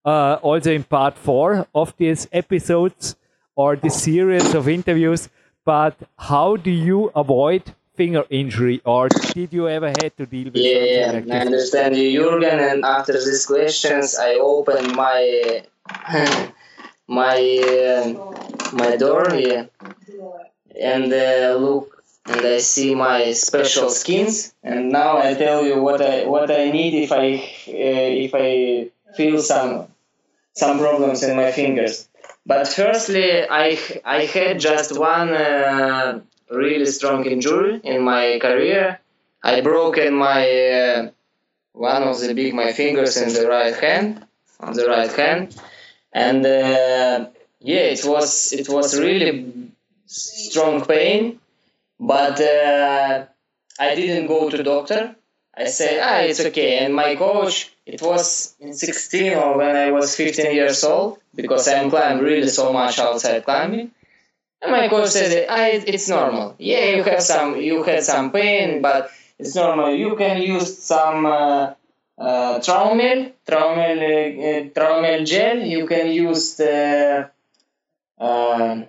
[0.06, 3.16] uh, also in part four of these episodes
[3.56, 5.30] or this series of interviews.
[5.66, 7.64] But how do you avoid
[7.96, 12.08] finger injury or did you ever had to deal with yeah, like I understand you
[12.18, 15.64] Jurgen and after these questions I open my
[17.10, 17.38] my
[17.76, 18.06] uh,
[18.72, 19.70] my door here
[20.80, 21.99] and uh, look
[22.30, 26.72] and I see my special skins and now I tell you what I what I
[26.72, 29.88] need if I uh, if I feel some
[30.54, 32.08] some problems in my fingers.
[32.46, 39.00] But firstly, I I had just one uh, really strong injury in my career.
[39.44, 40.44] I broken my
[40.82, 41.10] uh,
[41.74, 44.26] one of the big my fingers in the right hand
[44.60, 45.56] on the right hand
[46.14, 47.28] and uh,
[47.60, 49.72] yeah, it was it was really
[50.06, 51.40] strong pain,
[52.00, 53.26] but uh,
[53.80, 55.16] I didn't go to doctor.
[55.56, 56.78] I said, ah, it's okay.
[56.78, 61.68] And my coach, it was in 16 or when I was 15 years old, because
[61.68, 63.92] I'm climbing really so much outside climbing.
[64.62, 66.56] And my coach said, ah, it's normal.
[66.60, 69.94] Yeah, you have some, you had some pain, but it's normal.
[69.94, 71.74] You can use some uh,
[72.18, 75.58] uh, Traumeel, Traumeel, uh, Traumeel gel.
[75.60, 77.30] You can use the,
[78.18, 78.82] uh,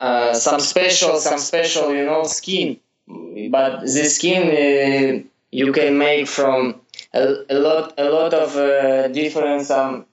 [0.00, 2.80] uh, some special, some special, you know, skin.
[3.50, 6.80] But the skin uh, you can make from
[7.12, 10.06] a, a lot, a lot of uh, different some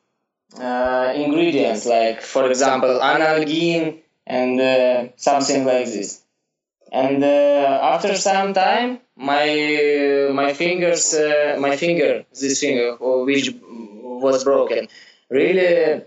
[0.60, 6.24] uh, ingredients, like for example, analgin and uh, something like this.
[6.92, 11.14] And uh, after some time, my my fingers,
[11.60, 14.88] my finger, this finger, which was broken,
[15.30, 16.02] really.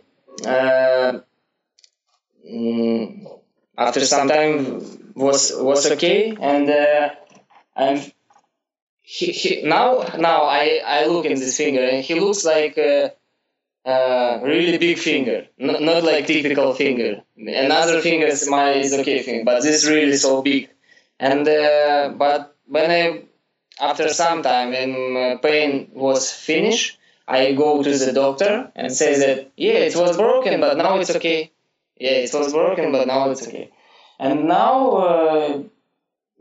[2.50, 3.39] Mm,
[3.80, 4.54] after some time
[5.14, 6.70] was was okay, and
[7.76, 7.98] I'm
[9.16, 13.12] he, he, now now I, I look in this finger and he looks like a,
[13.84, 17.22] a really big finger, not, not like typical finger.
[17.36, 20.68] Another finger is my is okay finger, but this really so big.
[21.18, 23.24] And uh, but when I
[23.80, 29.50] after some time when pain was finished, I go to the doctor and say that
[29.56, 31.50] yeah it was broken, but now it's okay.
[32.00, 33.70] Yeah, it was broken, but now it's okay.
[34.18, 34.76] And now.
[34.96, 35.62] Uh,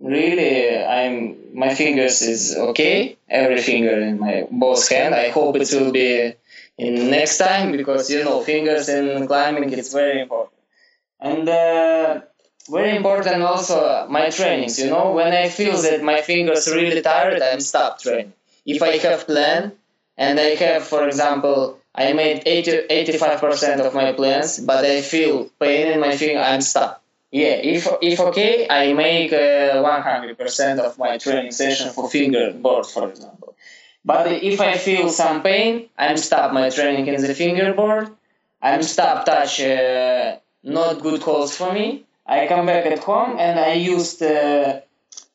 [0.02, 5.70] really i'm my fingers is okay every finger in my both hand i hope it
[5.74, 6.34] will be
[6.78, 10.60] in next time because you know fingers in climbing it's very important
[11.22, 12.22] and uh,
[12.70, 17.42] very important also my trainings you know when i feel that my fingers really tired
[17.42, 18.34] i'm stop training
[18.66, 19.72] if i have plan
[20.18, 25.36] and i have for example i made 80 85% of my plans but i feel
[25.60, 27.00] pain in my finger i'm stop
[27.32, 32.10] yeah, if if okay, I make uh, one hundred percent of my training session for
[32.10, 33.56] fingerboard, for example.
[34.04, 38.10] But if I feel some pain, I'm stop my training in the fingerboard.
[38.62, 42.06] I'm stop touch uh, not good holds for me.
[42.26, 44.82] I come back at home and I used uh,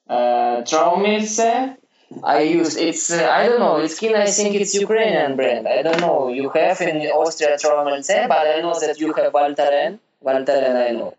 [0.09, 1.77] uh, Traumilse.
[2.22, 5.83] I use it's uh, I don't know it's skin I think it's Ukrainian brand I
[5.83, 10.77] don't know you have in Austria Traumilse but I know that you have Voltaren Voltaren
[10.88, 11.14] I know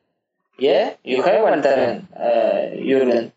[0.57, 3.31] yeah, you have one terrain, uh, Jurgen.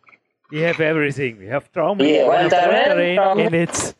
[0.50, 1.38] We have everything.
[1.38, 2.04] We have trauma.
[2.04, 3.94] Yeah, terrain, and it's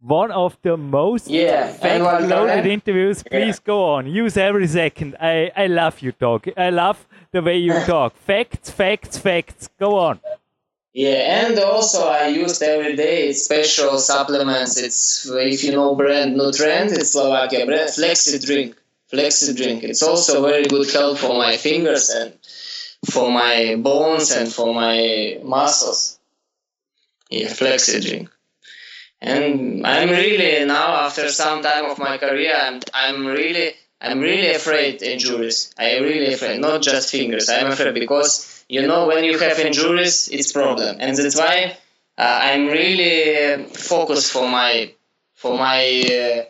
[0.00, 3.22] one of the most yeah, fact-loaded interviews.
[3.22, 3.66] Please yeah.
[3.66, 4.06] go on.
[4.06, 5.16] Use every second.
[5.20, 6.46] I, I love you talk.
[6.56, 8.14] I love the way you talk.
[8.16, 9.68] Facts, facts, facts.
[9.78, 10.20] Go on.
[10.92, 14.76] Yeah, and also I used every day special supplements.
[14.76, 18.74] It's if you know brand Nutrend, it's Slovakia brand Flexi Drink.
[19.12, 19.84] Flexi Drink.
[19.84, 22.32] It's also very good help for my fingers and
[23.08, 26.18] for my bones and for my muscles.
[27.30, 28.28] Yeah, flexi drink.
[29.20, 34.50] And I'm really now after some time of my career, I'm I'm really I'm really
[34.50, 35.72] afraid injuries.
[35.78, 37.48] I'm really afraid, not just fingers.
[37.48, 41.76] I'm afraid because you know when you have injuries, it's problem, and that's why
[42.16, 44.94] uh, I'm really focused for my
[45.34, 45.82] for my
[46.20, 46.44] uh,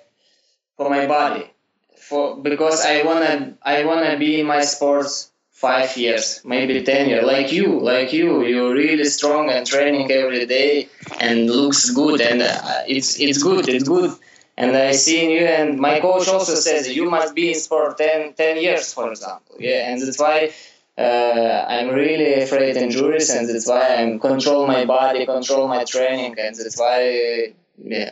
[0.76, 1.50] for my body,
[1.96, 7.24] for because I wanna I wanna be in my sports five years, maybe ten years,
[7.24, 8.44] like you, like you.
[8.44, 10.88] You're really strong and training every day
[11.20, 14.12] and looks good, and uh, it's it's good, it's good.
[14.58, 18.34] And I see you, and my coach also says you must be in sport 10,
[18.34, 19.56] 10 years, for example.
[19.58, 20.52] Yeah, and that's why
[21.00, 26.34] Uh, I'm really afraid injuries, and that's why I'm control my body, control my training,
[26.38, 28.10] and that's why, yeah,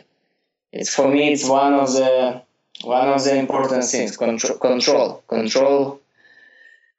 [0.71, 2.41] it's for me it's one of the
[2.83, 4.17] one of the important things.
[4.17, 5.99] Control, control, control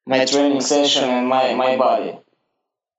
[0.06, 2.14] my training session and my, my body.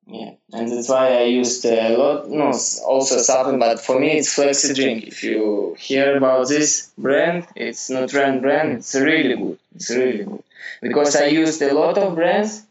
[0.07, 2.51] Yeah, and that's why I used a lot, no,
[2.85, 5.05] also supplement, but for me it's Flexi Drink.
[5.05, 9.59] If you hear about this brand, it's Nutrend brand, it's really good.
[9.75, 10.43] It's really good.
[10.81, 12.65] Because I used a lot of brands,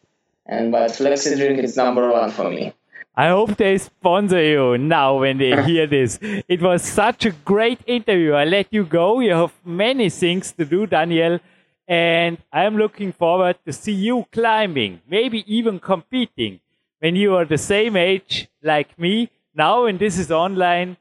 [0.50, 2.74] and uh, but Flexi Drink is number one for me.
[3.14, 6.18] I hope they sponsor you now when they hear this.
[6.22, 8.32] It was such a great interview.
[8.32, 9.20] I let you go.
[9.20, 11.38] You have many things to do, Daniel.
[11.86, 16.60] And I'm looking forward to see you climbing, maybe even competing
[17.00, 19.30] when you are the same age like me.
[19.54, 20.96] Now, when this is online,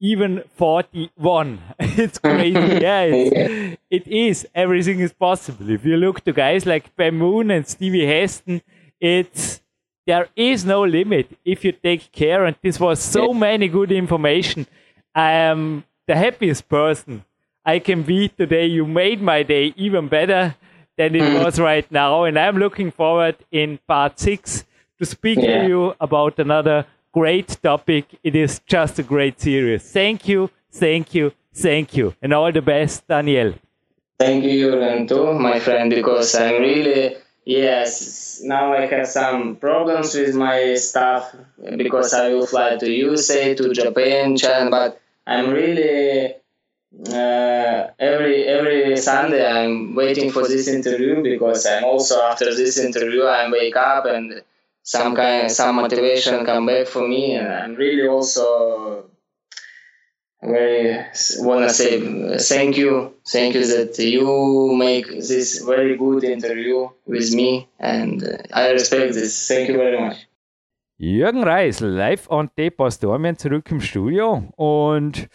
[0.00, 1.58] even 41.
[1.78, 2.58] it's crazy.
[2.58, 4.46] yeah, it's, it is.
[4.54, 5.68] Everything is possible.
[5.70, 8.62] If you look to guys like Ben Moon and Stevie Haston,
[9.00, 9.60] it's
[10.06, 12.44] there is no limit if you take care.
[12.46, 14.66] And this was so many good information.
[15.14, 17.24] I am the happiest person
[17.64, 18.66] I can be today.
[18.66, 20.54] You made my day even better
[20.96, 21.44] than it mm.
[21.44, 22.24] was right now.
[22.24, 24.64] And I'm looking forward in part six
[24.98, 25.62] to speak yeah.
[25.62, 28.06] to you about another great topic.
[28.24, 29.82] It is just a great series.
[29.92, 32.14] Thank you, thank you, thank you.
[32.22, 33.54] And all the best, Daniel.
[34.18, 37.16] Thank you, Jürgen, my friend, because I'm really
[37.48, 41.34] Yes, now I have some problems with my stuff
[41.78, 46.34] because I will fly to USA, to Japan, China, but I'm really
[47.08, 53.22] uh, every every Sunday I'm waiting for this interview because I'm also after this interview
[53.22, 54.42] I wake up and
[54.82, 59.06] some kind some motivation come back for me and I'm really also
[60.40, 61.04] very
[61.40, 62.00] wanna say
[62.38, 68.22] thank you thank you that you make this very good interview with me and
[68.52, 70.28] I respect this thank you very much
[71.00, 75.28] Jürgen Reis, live on tape aus Dormien zurück im Studio und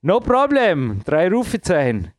[0.00, 1.00] No problem.
[1.04, 2.12] Drei Rufezeichen.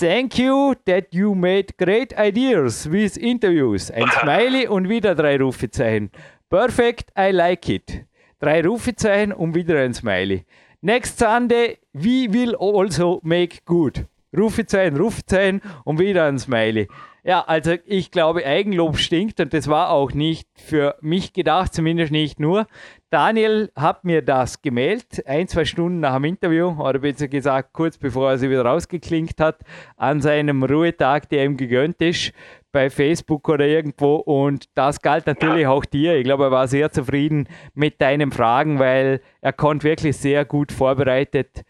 [0.00, 3.88] Thank you that you made great ideas with interviews.
[3.92, 6.10] Ein Smiley und wieder drei Rufezeichen.
[6.50, 8.04] Perfect, I like it.
[8.40, 10.44] Drei Rufezeichen und wieder ein Smiley.
[10.86, 14.04] Next Sunday, we will also make good.
[14.36, 16.88] Rufezeichen, Rufezeichen und wieder ein Smiley.
[17.22, 22.12] Ja, also ich glaube, Eigenlob stinkt und das war auch nicht für mich gedacht, zumindest
[22.12, 22.66] nicht nur.
[23.08, 27.96] Daniel hat mir das gemeldet, ein, zwei Stunden nach dem Interview, oder besser gesagt kurz
[27.96, 29.60] bevor er sich wieder rausgeklinkt hat,
[29.96, 32.34] an seinem Ruhetag, der ihm gegönnt ist,
[32.74, 34.16] bei Facebook oder irgendwo.
[34.16, 36.16] Und das galt natürlich auch dir.
[36.16, 40.72] Ich glaube, er war sehr zufrieden mit deinen Fragen, weil er konnte wirklich sehr gut
[40.72, 41.62] vorbereitet.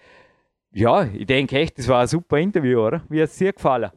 [0.73, 3.03] Ja, ich denke echt, das war ein super Interview, oder?
[3.11, 3.93] Wie hat es dir gefallen?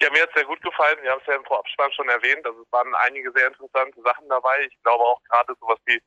[0.00, 0.98] Ja, mir hat es sehr gut gefallen.
[1.02, 2.44] Wir haben es ja im Vorabspann schon erwähnt.
[2.44, 4.66] Also es waren einige sehr interessante Sachen dabei.
[4.68, 6.00] Ich glaube auch gerade so was die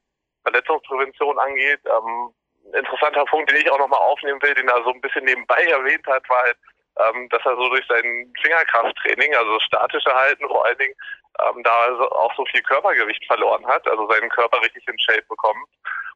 [0.44, 1.82] Verletzungsprävention angeht.
[1.86, 2.34] Ähm,
[2.78, 6.06] interessanter Punkt, den ich auch nochmal aufnehmen will, den er so ein bisschen nebenbei erwähnt
[6.06, 6.58] hat, war halt,
[7.00, 10.96] ähm, dass er so durch sein Fingerkrafttraining, also statische Halten vor allen Dingen,
[11.42, 15.64] ähm, da auch so viel Körpergewicht verloren hat, also seinen Körper richtig in Shape bekommen.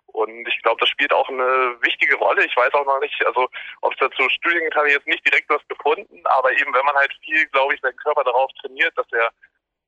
[0.08, 2.44] Und ich glaube, das spielt auch eine wichtige Rolle.
[2.46, 3.50] Ich weiß auch noch nicht, also
[3.82, 6.86] ob es dazu Studien gibt, habe ich jetzt nicht direkt was gefunden, aber eben wenn
[6.86, 9.30] man halt viel, glaube ich, seinen Körper darauf trainiert, dass er,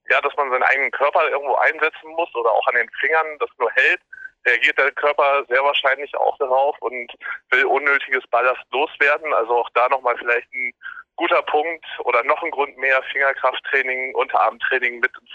[0.10, 3.50] ja, dass man seinen eigenen Körper irgendwo einsetzen muss oder auch an den Fingern das
[3.58, 4.02] nur hält,
[4.50, 7.12] reagiert der Körper sehr wahrscheinlich auch darauf und
[7.52, 9.34] will unnötiges Ballast loswerden.
[9.34, 10.74] Also auch da nochmal vielleicht ein
[11.16, 15.32] guter Punkt oder noch ein Grund mehr, Fingerkrafttraining, Unterarmtraining mit ins,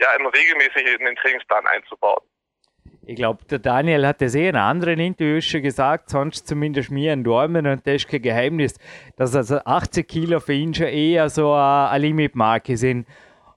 [0.00, 2.22] ja, regelmäßig in den Trainingsplan einzubauen.
[3.04, 7.14] Ich glaube, der Daniel hat das eh in anderen Interviews schon gesagt, sonst zumindest mir
[7.14, 8.78] in Dormen und das ist kein Geheimnis,
[9.16, 13.06] dass also 80 Kilo für ihn schon eher so eine Limitmarke sind.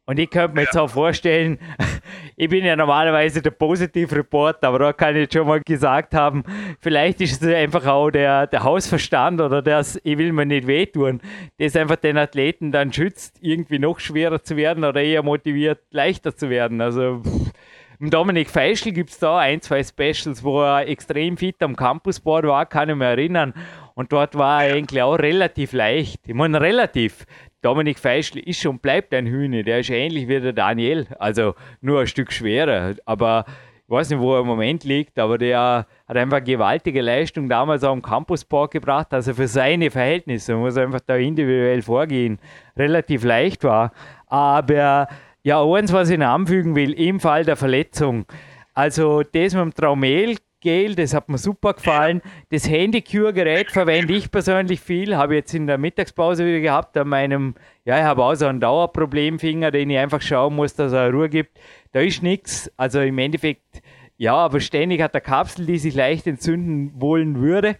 [0.06, 1.60] Und ich könnte mir jetzt auch vorstellen,
[2.36, 6.44] ich bin ja normalerweise der Positivreporter, aber da kann ich schon mal gesagt haben,
[6.80, 11.22] vielleicht ist es einfach auch der, der Hausverstand oder das, ich will mir nicht wehtun,
[11.60, 16.36] das einfach den Athleten dann schützt, irgendwie noch schwerer zu werden oder eher motiviert, leichter
[16.36, 16.82] zu werden.
[16.82, 17.52] Also pff,
[18.10, 22.66] Dominik Feischl gibt es da ein, zwei Specials, wo er extrem fit am Campusboard war,
[22.66, 23.54] kann ich mich erinnern.
[23.94, 26.28] Und dort war er eigentlich auch relativ leicht.
[26.28, 27.28] Ich meine, relativ.
[27.62, 29.64] Dominik Feischl ist schon bleibt ein Hühner.
[29.64, 31.08] Der ist ähnlich wie der Daniel.
[31.20, 32.96] Also nur ein Stück schwerer.
[33.06, 33.46] Aber
[33.86, 37.84] ich weiß nicht, wo er im Moment liegt, aber der hat einfach gewaltige Leistung damals
[37.84, 39.14] auch am Campuspark gebracht.
[39.14, 42.40] Also für seine Verhältnisse muss er einfach da individuell vorgehen.
[42.78, 43.92] Relativ leicht war.
[44.28, 45.08] Aber
[45.44, 48.26] ja, eins, was ich noch anfügen will, im Fall der Verletzung.
[48.74, 52.22] Also das mit dem Traumel Gel, das hat mir super gefallen.
[52.52, 57.56] Das Handy-Cure-Gerät verwende ich persönlich viel, habe jetzt in der Mittagspause wieder gehabt an meinem,
[57.84, 61.30] ja, ich habe auch so einen Dauerproblemfinger, den ich einfach schauen muss, dass er Ruhe
[61.30, 61.60] gibt.
[61.94, 63.82] Da ist nichts, also im Endeffekt,
[64.18, 67.78] ja, aber ständig hat er Kapsel, die sich leicht entzünden wollen würde.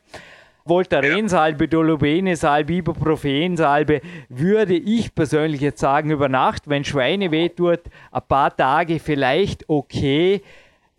[0.66, 8.56] Voltarensalbe, Dolobenesalbe, Ibuprofensalbe würde ich persönlich jetzt sagen, über Nacht, wenn Schweine wehtut, ein paar
[8.56, 10.42] Tage vielleicht okay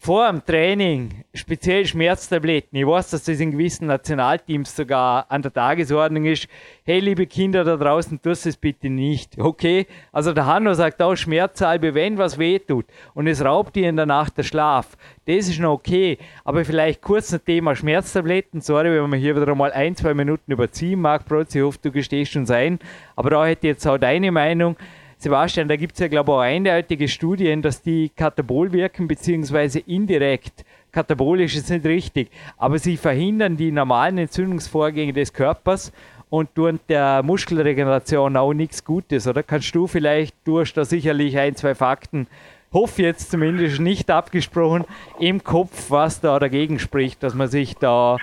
[0.03, 2.77] vor dem Training speziell Schmerztabletten.
[2.77, 6.49] Ich weiß, dass das in gewissen Nationalteams sogar an der Tagesordnung ist.
[6.85, 9.39] Hey, liebe Kinder da draußen, tust es bitte nicht.
[9.39, 9.87] Okay?
[10.11, 14.07] Also der Hanno sagt auch Schmerzsalbe, wenn was wehtut und es raubt dir in der
[14.07, 14.97] Nacht der Schlaf.
[15.27, 16.19] Das ist noch okay.
[16.43, 18.61] Aber vielleicht kurz ein Thema Schmerztabletten.
[18.61, 21.59] Sorry, wenn man hier wieder mal ein, zwei Minuten überziehen mag, Prozi.
[21.59, 22.81] Ich hoffe, du gestehst schon sein.
[23.15, 24.77] Aber da hätte ich jetzt auch deine Meinung.
[25.23, 29.79] Sebastian, da gibt es ja, glaube ich, auch eindeutige Studien, dass die katabol wirken, beziehungsweise
[29.79, 30.65] indirekt.
[30.91, 35.93] Katabolisch ist nicht richtig, aber sie verhindern die normalen Entzündungsvorgänge des Körpers
[36.29, 39.45] und tun der Muskelregeneration auch nichts Gutes, oder?
[39.45, 42.27] Kannst du vielleicht, du hast da sicherlich ein, zwei Fakten,
[42.73, 44.85] hoffe jetzt zumindest nicht abgesprochen,
[45.21, 48.17] im Kopf, was da dagegen spricht, dass man sich da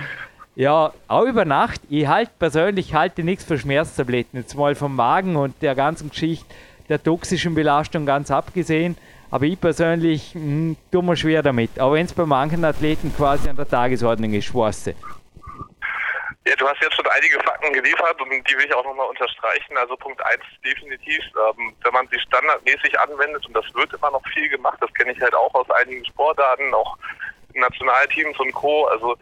[0.56, 1.80] ja, auch über Nacht.
[1.89, 4.41] Ich halte persönlich halte nichts für Schmerztabletten.
[4.41, 6.45] Jetzt mal vom Magen und der ganzen Geschichte
[6.89, 8.97] der toxischen Belastung ganz abgesehen.
[9.31, 11.79] Aber ich persönlich mh, hm, tue mir schwer damit.
[11.79, 14.95] Auch wenn es bei manchen Athleten quasi an der Tagesordnung ist, schwarze.
[16.47, 19.77] Ja, du hast jetzt schon einige Fakten geliefert und die will ich auch nochmal unterstreichen.
[19.77, 24.23] Also Punkt eins definitiv, ähm, wenn man sie standardmäßig anwendet und das wird immer noch
[24.33, 26.97] viel gemacht, das kenne ich halt auch aus einigen Sportarten, auch
[27.53, 28.85] Nationalteams und Co.
[28.87, 29.15] Also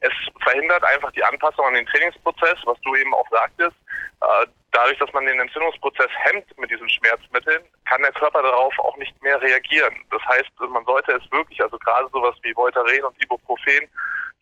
[0.00, 0.12] es
[0.42, 3.76] verhindert einfach die Anpassung an den Trainingsprozess, was du eben auch sagtest.
[4.20, 8.96] Äh, dadurch, dass man den Entzündungsprozess hemmt mit diesen Schmerzmitteln, kann der Körper darauf auch
[8.96, 9.94] nicht mehr reagieren.
[10.10, 13.88] Das heißt, man sollte es wirklich, also gerade sowas wie Voltaren und Ibuprofen,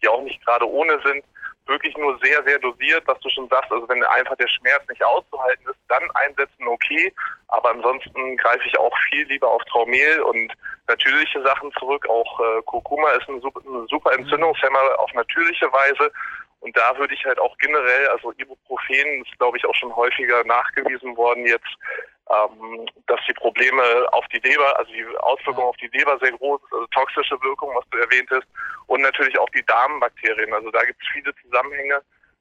[0.03, 1.25] die auch nicht gerade ohne sind,
[1.67, 3.71] wirklich nur sehr, sehr dosiert, was du schon sagst.
[3.71, 7.13] Also wenn einfach der Schmerz nicht auszuhalten ist, dann einsetzen, okay.
[7.49, 10.53] Aber ansonsten greife ich auch viel lieber auf Traumel und
[10.89, 12.09] natürliche Sachen zurück.
[12.09, 16.11] Auch äh, Kurkuma ist ein super, ein super Entzündungshemmer auf natürliche Weise.
[16.63, 20.45] Und da würde ich halt auch generell, also Ibuprofen ist, glaube ich, auch schon häufiger
[20.45, 21.67] nachgewiesen worden jetzt,
[22.31, 23.83] ähm, dass die Probleme
[24.13, 27.85] auf die Leber, also die Auswirkungen auf die Leber sehr groß also toxische Wirkung, was
[27.91, 28.47] du erwähnt hast,
[28.87, 30.55] und natürlich auch die Darmbakterien.
[30.55, 32.01] Also da gibt es viele Zusammenhänge.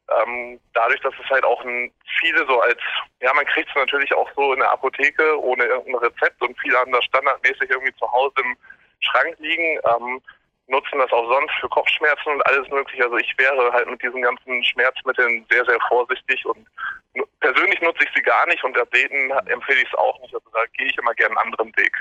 [0.10, 2.80] Ähm, dadurch, dass es halt auch ein, viele so als,
[3.22, 6.78] ja, man kriegt es natürlich auch so in der Apotheke ohne irgendein Rezept und viele
[6.78, 8.56] haben das standardmäßig irgendwie zu Hause im
[9.00, 9.80] Schrank liegen.
[9.84, 10.22] Ähm,
[10.68, 13.04] nutzen das auch sonst für Kopfschmerzen und alles mögliche.
[13.04, 16.66] Also ich wäre halt mit diesen ganzen Schmerzmitteln sehr, sehr vorsichtig und
[17.40, 20.34] persönlich nutze ich sie gar nicht und Athleten empfehle ich es auch nicht.
[20.34, 21.96] Also da gehe ich immer gerne einen anderen Weg.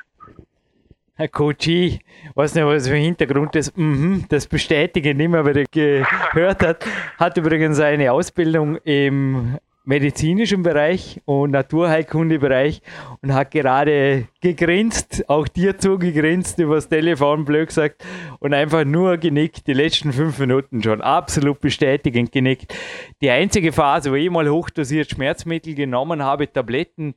[1.16, 2.00] Herr Coachy,
[2.34, 6.62] weiß nicht, was für ein Hintergrund ist, mm das bestätigen nicht mehr, weil er gehört
[6.62, 6.86] hat,
[7.18, 12.82] hat übrigens eine Ausbildung im medizinischen Bereich und Naturheilkundebereich
[13.22, 18.04] und hat gerade gegrinst, auch dir zugegrinst übers Telefon, blöd gesagt,
[18.40, 22.74] und einfach nur genickt, die letzten fünf Minuten schon, absolut bestätigend genickt.
[23.22, 27.14] Die einzige Phase, wo ich mal hochdosiert Schmerzmittel genommen habe, Tabletten,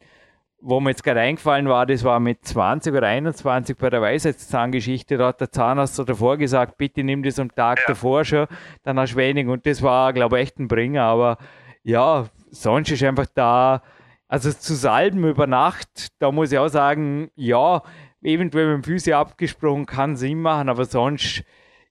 [0.61, 5.17] wo mir jetzt gerade eingefallen war, das war mit 20 oder 21 bei der Weisheitszahngeschichte,
[5.17, 7.85] da hat der Zahnarzt davor gesagt, bitte nimm das am Tag ja.
[7.87, 8.47] davor schon,
[8.83, 11.37] dann hast du wenig und das war, glaube ich, echt ein Bringer, aber
[11.83, 13.81] ja, sonst ist einfach da,
[14.27, 17.81] also zu salben über Nacht, da muss ich auch sagen, ja,
[18.21, 21.43] eventuell mit dem Physio abgesprochen kann Sinn machen, aber sonst,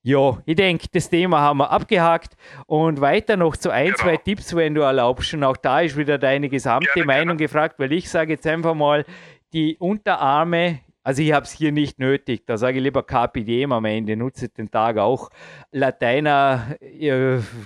[0.03, 2.37] ja, ich denke, das Thema haben wir abgehakt
[2.67, 3.99] und weiter noch zu ein, genau.
[3.99, 5.33] zwei Tipps, wenn du erlaubst.
[5.35, 7.49] Und auch da ist wieder deine gesamte gerne, Meinung gerne.
[7.49, 9.05] gefragt, weil ich sage jetzt einfach mal,
[9.53, 12.47] die Unterarme also ich habe es hier nicht nötig.
[12.47, 15.31] Da sage ich lieber KPDM am Ende, nutze den Tag auch.
[15.73, 16.77] Lateiner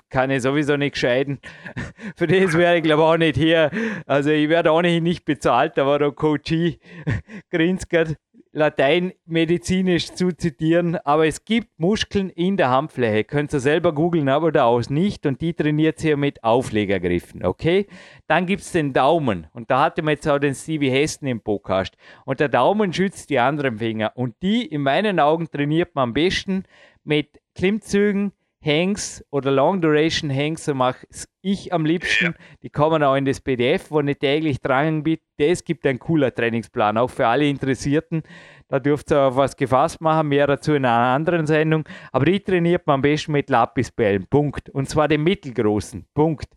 [0.08, 1.38] kann ich sowieso nicht scheiden.
[2.16, 3.70] Für das wäre ich glaube auch nicht hier.
[4.06, 6.52] Also ich werde ohnehin nicht bezahlt, da war der Coach
[7.50, 8.16] Grinskert.
[8.56, 13.24] Latein medizinisch zu zitieren, aber es gibt Muskeln in der Handfläche.
[13.24, 17.86] Könnt ihr selber googeln, aber da aus nicht und die trainiert ihr mit Auflegergriffen, okay?
[18.26, 21.42] Dann gibt es den Daumen und da hatte man jetzt auch den Stevie Hesten im
[21.42, 26.04] Podcast und der Daumen schützt die anderen Finger und die in meinen Augen trainiert man
[26.04, 26.64] am besten
[27.04, 28.32] mit Klimmzügen,
[28.66, 31.06] Hangs oder Long Duration Hangs, so mache
[31.40, 32.34] ich am liebsten.
[32.62, 35.18] Die kommen auch in das PDF, wo ich täglich dran bin.
[35.38, 38.22] Das gibt ein cooler Trainingsplan, auch für alle Interessierten.
[38.68, 41.84] Da dürft ihr auf was gefasst machen, mehr dazu in einer anderen Sendung.
[42.10, 44.68] Aber die trainiert man am besten mit Lapisbällen, Punkt.
[44.70, 46.48] Und zwar den mittelgroßen, Punkt.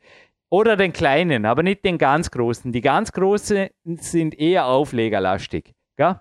[0.49, 2.71] Oder den kleinen, aber nicht den ganz großen.
[2.71, 5.75] Die ganz großen sind eher auflegerlastig.
[5.95, 6.19] Gell?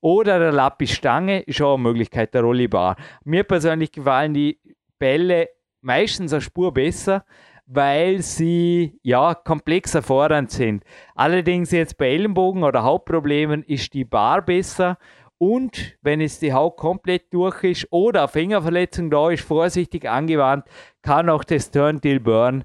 [0.00, 2.96] Oder der Lapis-Stange ist auch eine Möglichkeit, der Rollibar.
[3.24, 4.58] Mir persönlich gefallen die
[4.98, 5.48] Bälle
[5.80, 7.24] meistens eine Spur besser,
[7.66, 10.84] weil sie ja komplexer fordernd sind.
[11.14, 14.98] Allerdings jetzt bei Ellenbogen oder Hauptproblemen ist die Bar besser
[15.38, 20.66] und wenn es die Haut komplett durch ist oder Fingerverletzung da ist, vorsichtig angewandt,
[21.02, 22.64] kann auch das Turntail Burn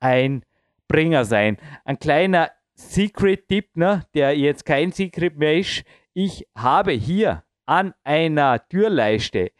[0.00, 0.44] ein
[0.88, 1.58] Bringer sein.
[1.84, 5.84] Ein kleiner Secret-Tipp, ne, der jetzt kein Secret mehr ist.
[6.14, 9.52] Ich habe hier an einer Türleiste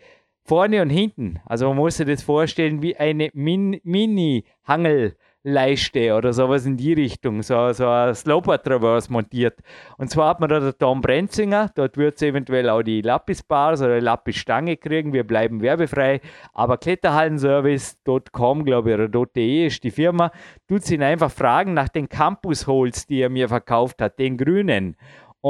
[0.49, 1.39] vorne und hinten.
[1.45, 7.43] Also man muss sich das vorstellen wie eine Min Mini-Hangelleiste oder sowas in die Richtung,
[7.43, 9.59] so, so ein Sloper Traverse montiert.
[9.99, 13.83] Und zwar hat man da der Tom Brenzinger, dort wird es eventuell auch die Lapis-Bars
[13.83, 16.23] oder Lapis-Stange kriegen, wir bleiben werbefrei,
[16.55, 20.31] aber Kletterhallenservice.com, glaube ich, oder .de ist die Firma,
[20.67, 24.97] tut ihn einfach fragen nach den Campus-Holes, die er mir verkauft hat, den grünen.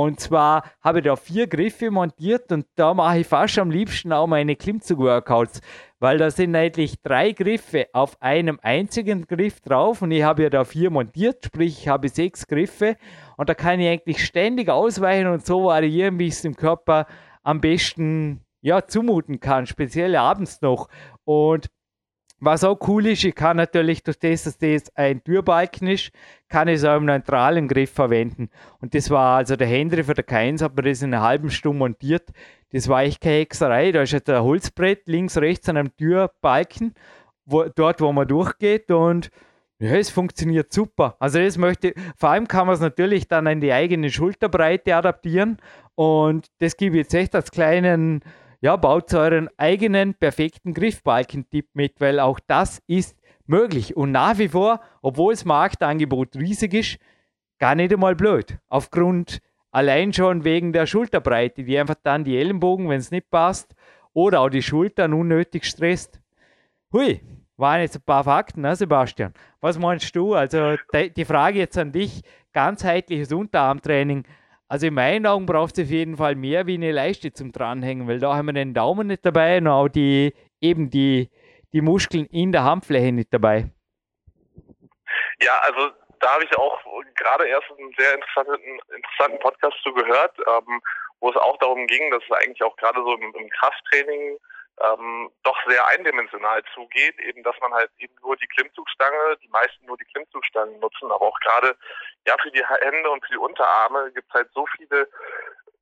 [0.00, 4.12] Und zwar habe ich da vier Griffe montiert und da mache ich fast am liebsten
[4.12, 5.60] auch meine Klimmzug-Workouts,
[5.98, 10.50] weil da sind eigentlich drei Griffe auf einem einzigen Griff drauf und ich habe ja
[10.50, 12.96] da vier montiert, sprich ich habe sechs Griffe
[13.36, 17.06] und da kann ich eigentlich ständig ausweichen und so variieren, wie ich es dem Körper
[17.42, 20.88] am besten ja, zumuten kann, speziell abends noch.
[21.24, 21.66] Und
[22.40, 26.10] was auch cool ist, ich kann natürlich durch das, dass das ein Türbalken ist,
[26.48, 28.50] kann ich es auch im neutralen Griff verwenden.
[28.80, 31.50] Und das war also der Henry für der K1, hat mir das in einer halben
[31.50, 32.30] Stunde montiert.
[32.70, 33.92] Das war echt keine Hexerei.
[33.92, 36.94] Da ist jetzt ein Holzbrett links, rechts an einem Türbalken,
[37.44, 38.90] wo, dort, wo man durchgeht.
[38.90, 39.30] Und
[39.80, 41.16] Ja, es funktioniert super.
[41.20, 45.58] Also das möchte, vor allem kann man es natürlich dann an die eigene Schulterbreite adaptieren
[45.94, 48.22] und das gebe ich jetzt echt als kleinen,
[48.60, 54.48] ja, baut euren eigenen perfekten Griffbalken-Tipp mit, weil auch das ist möglich und nach wie
[54.48, 56.98] vor, obwohl das Marktangebot riesig ist,
[57.58, 58.58] gar nicht einmal blöd.
[58.68, 59.40] Aufgrund
[59.70, 63.74] allein schon wegen der Schulterbreite, die einfach dann die Ellenbogen, wenn es nicht passt,
[64.12, 66.20] oder auch die Schultern unnötig stresst.
[66.92, 67.20] Hui,
[67.56, 69.34] waren jetzt ein paar Fakten, ne, Sebastian?
[69.60, 70.34] Was meinst du?
[70.34, 74.24] Also die Frage jetzt an dich, ganzheitliches Unterarmtraining.
[74.68, 78.06] Also in meinen Augen braucht es auf jeden Fall mehr wie eine Leiste zum Dranhängen,
[78.06, 81.30] weil da haben wir den Daumen nicht dabei und auch die, eben die,
[81.72, 83.70] die Muskeln in der Handfläche nicht dabei.
[85.40, 85.90] Ja, also
[86.20, 86.78] da habe ich auch
[87.14, 90.80] gerade erst einen sehr interessanten, interessanten Podcast zu gehört, ähm,
[91.20, 94.38] wo es auch darum ging, dass es eigentlich auch gerade so im, im Krafttraining
[94.80, 99.86] ähm, doch sehr eindimensional zugeht, eben dass man halt eben nur die Klimmzugstange, die meisten
[99.86, 101.76] nur die Klimmzugstangen nutzen, aber auch gerade
[102.26, 105.08] ja für die Hände und für die Unterarme gibt es halt so viele,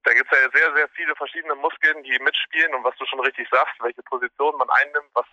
[0.05, 3.21] da gibt es ja sehr, sehr viele verschiedene Muskeln, die mitspielen und was du schon
[3.21, 5.27] richtig sagst, welche Position man einnimmt, was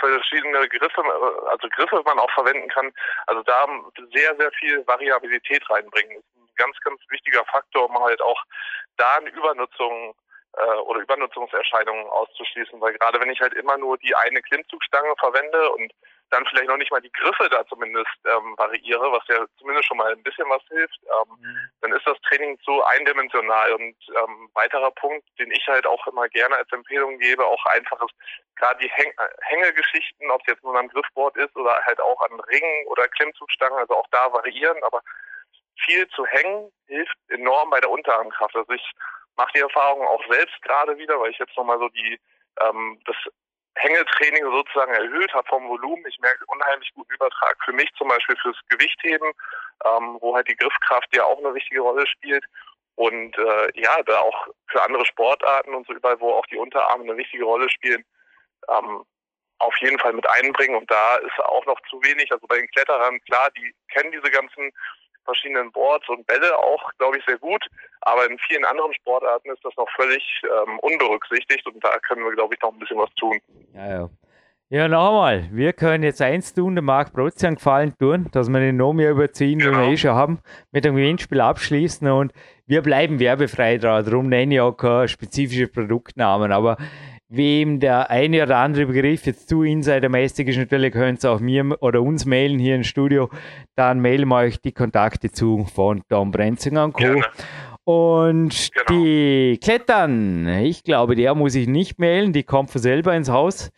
[0.00, 1.02] verschiedene Griffe,
[1.50, 2.92] also Griffe man auch verwenden kann.
[3.26, 3.66] Also da
[4.12, 6.16] sehr, sehr viel Variabilität reinbringen.
[6.16, 8.42] Das ist ein ganz, ganz wichtiger Faktor, um halt auch
[8.96, 10.14] da eine Übernutzung
[10.54, 15.70] äh, oder Übernutzungserscheinungen auszuschließen, weil gerade wenn ich halt immer nur die eine Klimmzugstange verwende
[15.72, 15.92] und
[16.30, 19.96] dann vielleicht noch nicht mal die Griffe da zumindest ähm, variiere, was ja zumindest schon
[19.96, 21.70] mal ein bisschen was hilft, ähm, mhm.
[21.80, 23.72] dann ist das Training so eindimensional.
[23.74, 28.00] Und ähm, weiterer Punkt, den ich halt auch immer gerne als Empfehlung gebe, auch einfach
[28.02, 28.14] ist,
[28.56, 32.40] gerade die Häng Hängegeschichten, ob es jetzt nur am Griffboard ist oder halt auch an
[32.40, 35.02] Ringen oder Klimmzugstangen, also auch da variieren, aber
[35.84, 38.54] viel zu hängen hilft enorm bei der Unterarmkraft.
[38.54, 38.92] Also ich
[39.36, 42.18] mache die Erfahrung auch selbst gerade wieder, weil ich jetzt nochmal so die
[42.60, 43.16] ähm, das
[43.76, 46.04] Hängetraining sozusagen erhöht habe vom Volumen.
[46.06, 49.32] Ich merke unheimlich guten Übertrag für mich zum Beispiel fürs Gewichtheben,
[49.84, 52.44] ähm, wo halt die Griffkraft ja auch eine wichtige Rolle spielt.
[52.96, 57.04] Und äh, ja, da auch für andere Sportarten und so überall, wo auch die Unterarme
[57.04, 58.04] eine wichtige Rolle spielen,
[58.68, 59.04] ähm,
[59.58, 60.76] auf jeden Fall mit einbringen.
[60.76, 62.30] Und da ist auch noch zu wenig.
[62.32, 64.70] Also bei den Kletterern, klar, die kennen diese ganzen
[65.24, 67.64] verschiedenen Boards und Bälle auch, glaube ich, sehr gut.
[68.02, 72.32] Aber in vielen anderen Sportarten ist das noch völlig ähm, unberücksichtigt und da können wir,
[72.32, 73.38] glaube ich, noch ein bisschen was tun.
[73.74, 74.10] Ja, ja.
[74.72, 78.76] Ja, nochmal, wir können jetzt eins tun, der Marc Prozian gefallen tun, dass wir den
[78.76, 79.72] noch mehr überziehen, genau.
[79.72, 80.38] wie wir eh schon haben,
[80.70, 82.32] mit dem Gewinnspiel abschließen und
[82.68, 84.04] wir bleiben werbefrei drauf.
[84.04, 86.76] Darum nenne ich auch keine spezifische Produktnamen, aber
[87.32, 91.76] Wem der eine oder andere Begriff jetzt zu insidermäßig ist, natürlich könnt ihr auch mir
[91.80, 93.30] oder uns mailen hier im Studio.
[93.76, 97.04] Dann mailen wir euch die Kontakte zu von Tom Brenzinger und Co.
[97.04, 97.22] Gerne.
[97.84, 99.00] Und genau.
[99.00, 103.70] die Klettern, ich glaube, der muss ich nicht mailen, die kommt von selber ins Haus.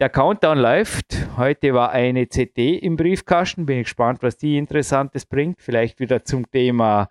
[0.00, 1.28] Der Countdown läuft.
[1.36, 3.66] Heute war eine CD im Briefkasten.
[3.66, 5.60] Bin ich gespannt, was die Interessantes bringt.
[5.60, 7.10] Vielleicht wieder zum Thema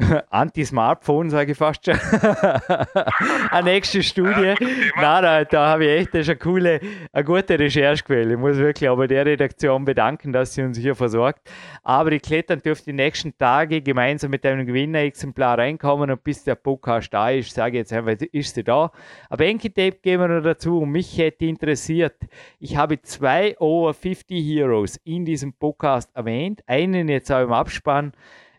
[0.30, 1.94] Anti-Smartphone, sage ich fast schon.
[3.50, 4.54] eine nächste Studie.
[4.96, 6.80] Nein, da, da habe ich echt das ist eine coole,
[7.12, 8.32] eine gute Recherchequelle.
[8.32, 11.50] Ich muss wirklich aber der Redaktion bedanken, dass sie uns hier versorgt.
[11.82, 16.54] Aber die Klettern dürfen die nächsten Tage gemeinsam mit einem Gewinnerexemplar reinkommen und bis der
[16.54, 18.90] Podcast da ist, sage ich jetzt einfach, ist sie da.
[19.28, 22.16] Aber Enki-Tape geben wir noch dazu und mich hätte interessiert,
[22.58, 28.12] ich habe zwei Over 50 Heroes in diesem Podcast erwähnt, einen jetzt auch im Abspann.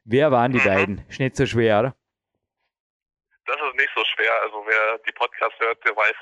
[0.03, 0.63] Wer waren die mhm.
[0.63, 1.05] beiden?
[1.09, 1.95] Ist nicht so schwer, oder?
[3.45, 4.31] Das ist nicht so schwer.
[4.43, 6.15] Also wer die Podcast hört, der weiß,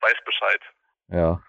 [0.00, 0.60] weiß Bescheid.
[1.08, 1.42] Ja.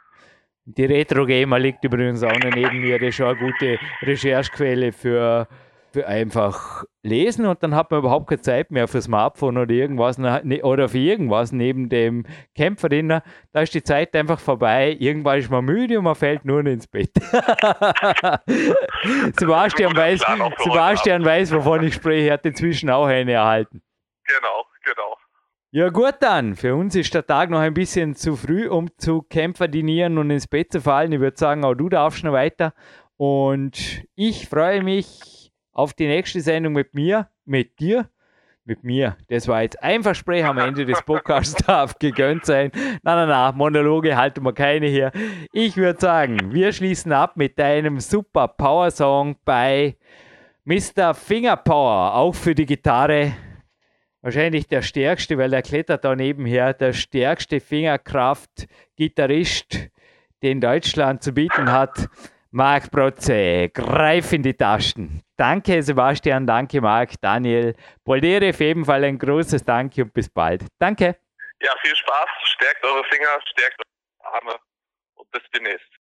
[0.65, 2.99] Die Retro Gamer liegt übrigens auch neben mir.
[2.99, 5.47] Das ist schon eine gute Recherchequelle für
[5.97, 10.61] einfach lesen und dann hat man überhaupt keine Zeit mehr für Smartphone oder irgendwas ne,
[10.63, 12.25] oder für irgendwas neben dem
[12.55, 13.23] Kämpferdiener.
[13.51, 14.95] Da ist die Zeit einfach vorbei.
[14.99, 17.11] Irgendwann ist man müde und man fällt nur ins Bett.
[19.37, 20.21] Sebastian, weiß,
[20.63, 22.27] Sebastian weiß, wovon ich spreche.
[22.27, 23.81] Er hat inzwischen auch eine erhalten.
[24.25, 25.17] Genau, genau.
[25.75, 29.23] Ja gut dann, für uns ist der Tag noch ein bisschen zu früh, um zu
[29.23, 31.11] Kämpferdinieren und ins Bett zu fallen.
[31.11, 32.73] Ich würde sagen, auch du darfst noch weiter.
[33.17, 35.42] Und ich freue mich
[35.73, 38.09] auf die nächste Sendung mit mir, mit dir,
[38.65, 39.15] mit mir.
[39.27, 42.71] Das war jetzt ein Versprechen am Ende des Podcasts, darf gegönnt sein.
[42.73, 45.11] Nein, nein, nein, Monologe halten wir keine hier.
[45.51, 49.97] Ich würde sagen, wir schließen ab mit deinem super Power-Song bei
[50.63, 51.13] Mr.
[51.13, 53.33] Fingerpower, auch für die Gitarre.
[54.21, 59.89] Wahrscheinlich der stärkste, weil der klettert da nebenher, der stärkste Fingerkraft-Gitarrist,
[60.41, 62.07] den Deutschland zu bieten hat.
[62.51, 65.21] Marc Protze, greif in die Taschen.
[65.43, 67.75] Danke Sebastian, danke Marc, Daniel.
[68.05, 70.63] Poliere auf jeden Fall ein großes Danke und bis bald.
[70.79, 71.17] Danke.
[71.59, 74.55] Ja, viel Spaß, stärkt eure Finger, stärkt eure Arme
[75.15, 76.02] und bis demnächst.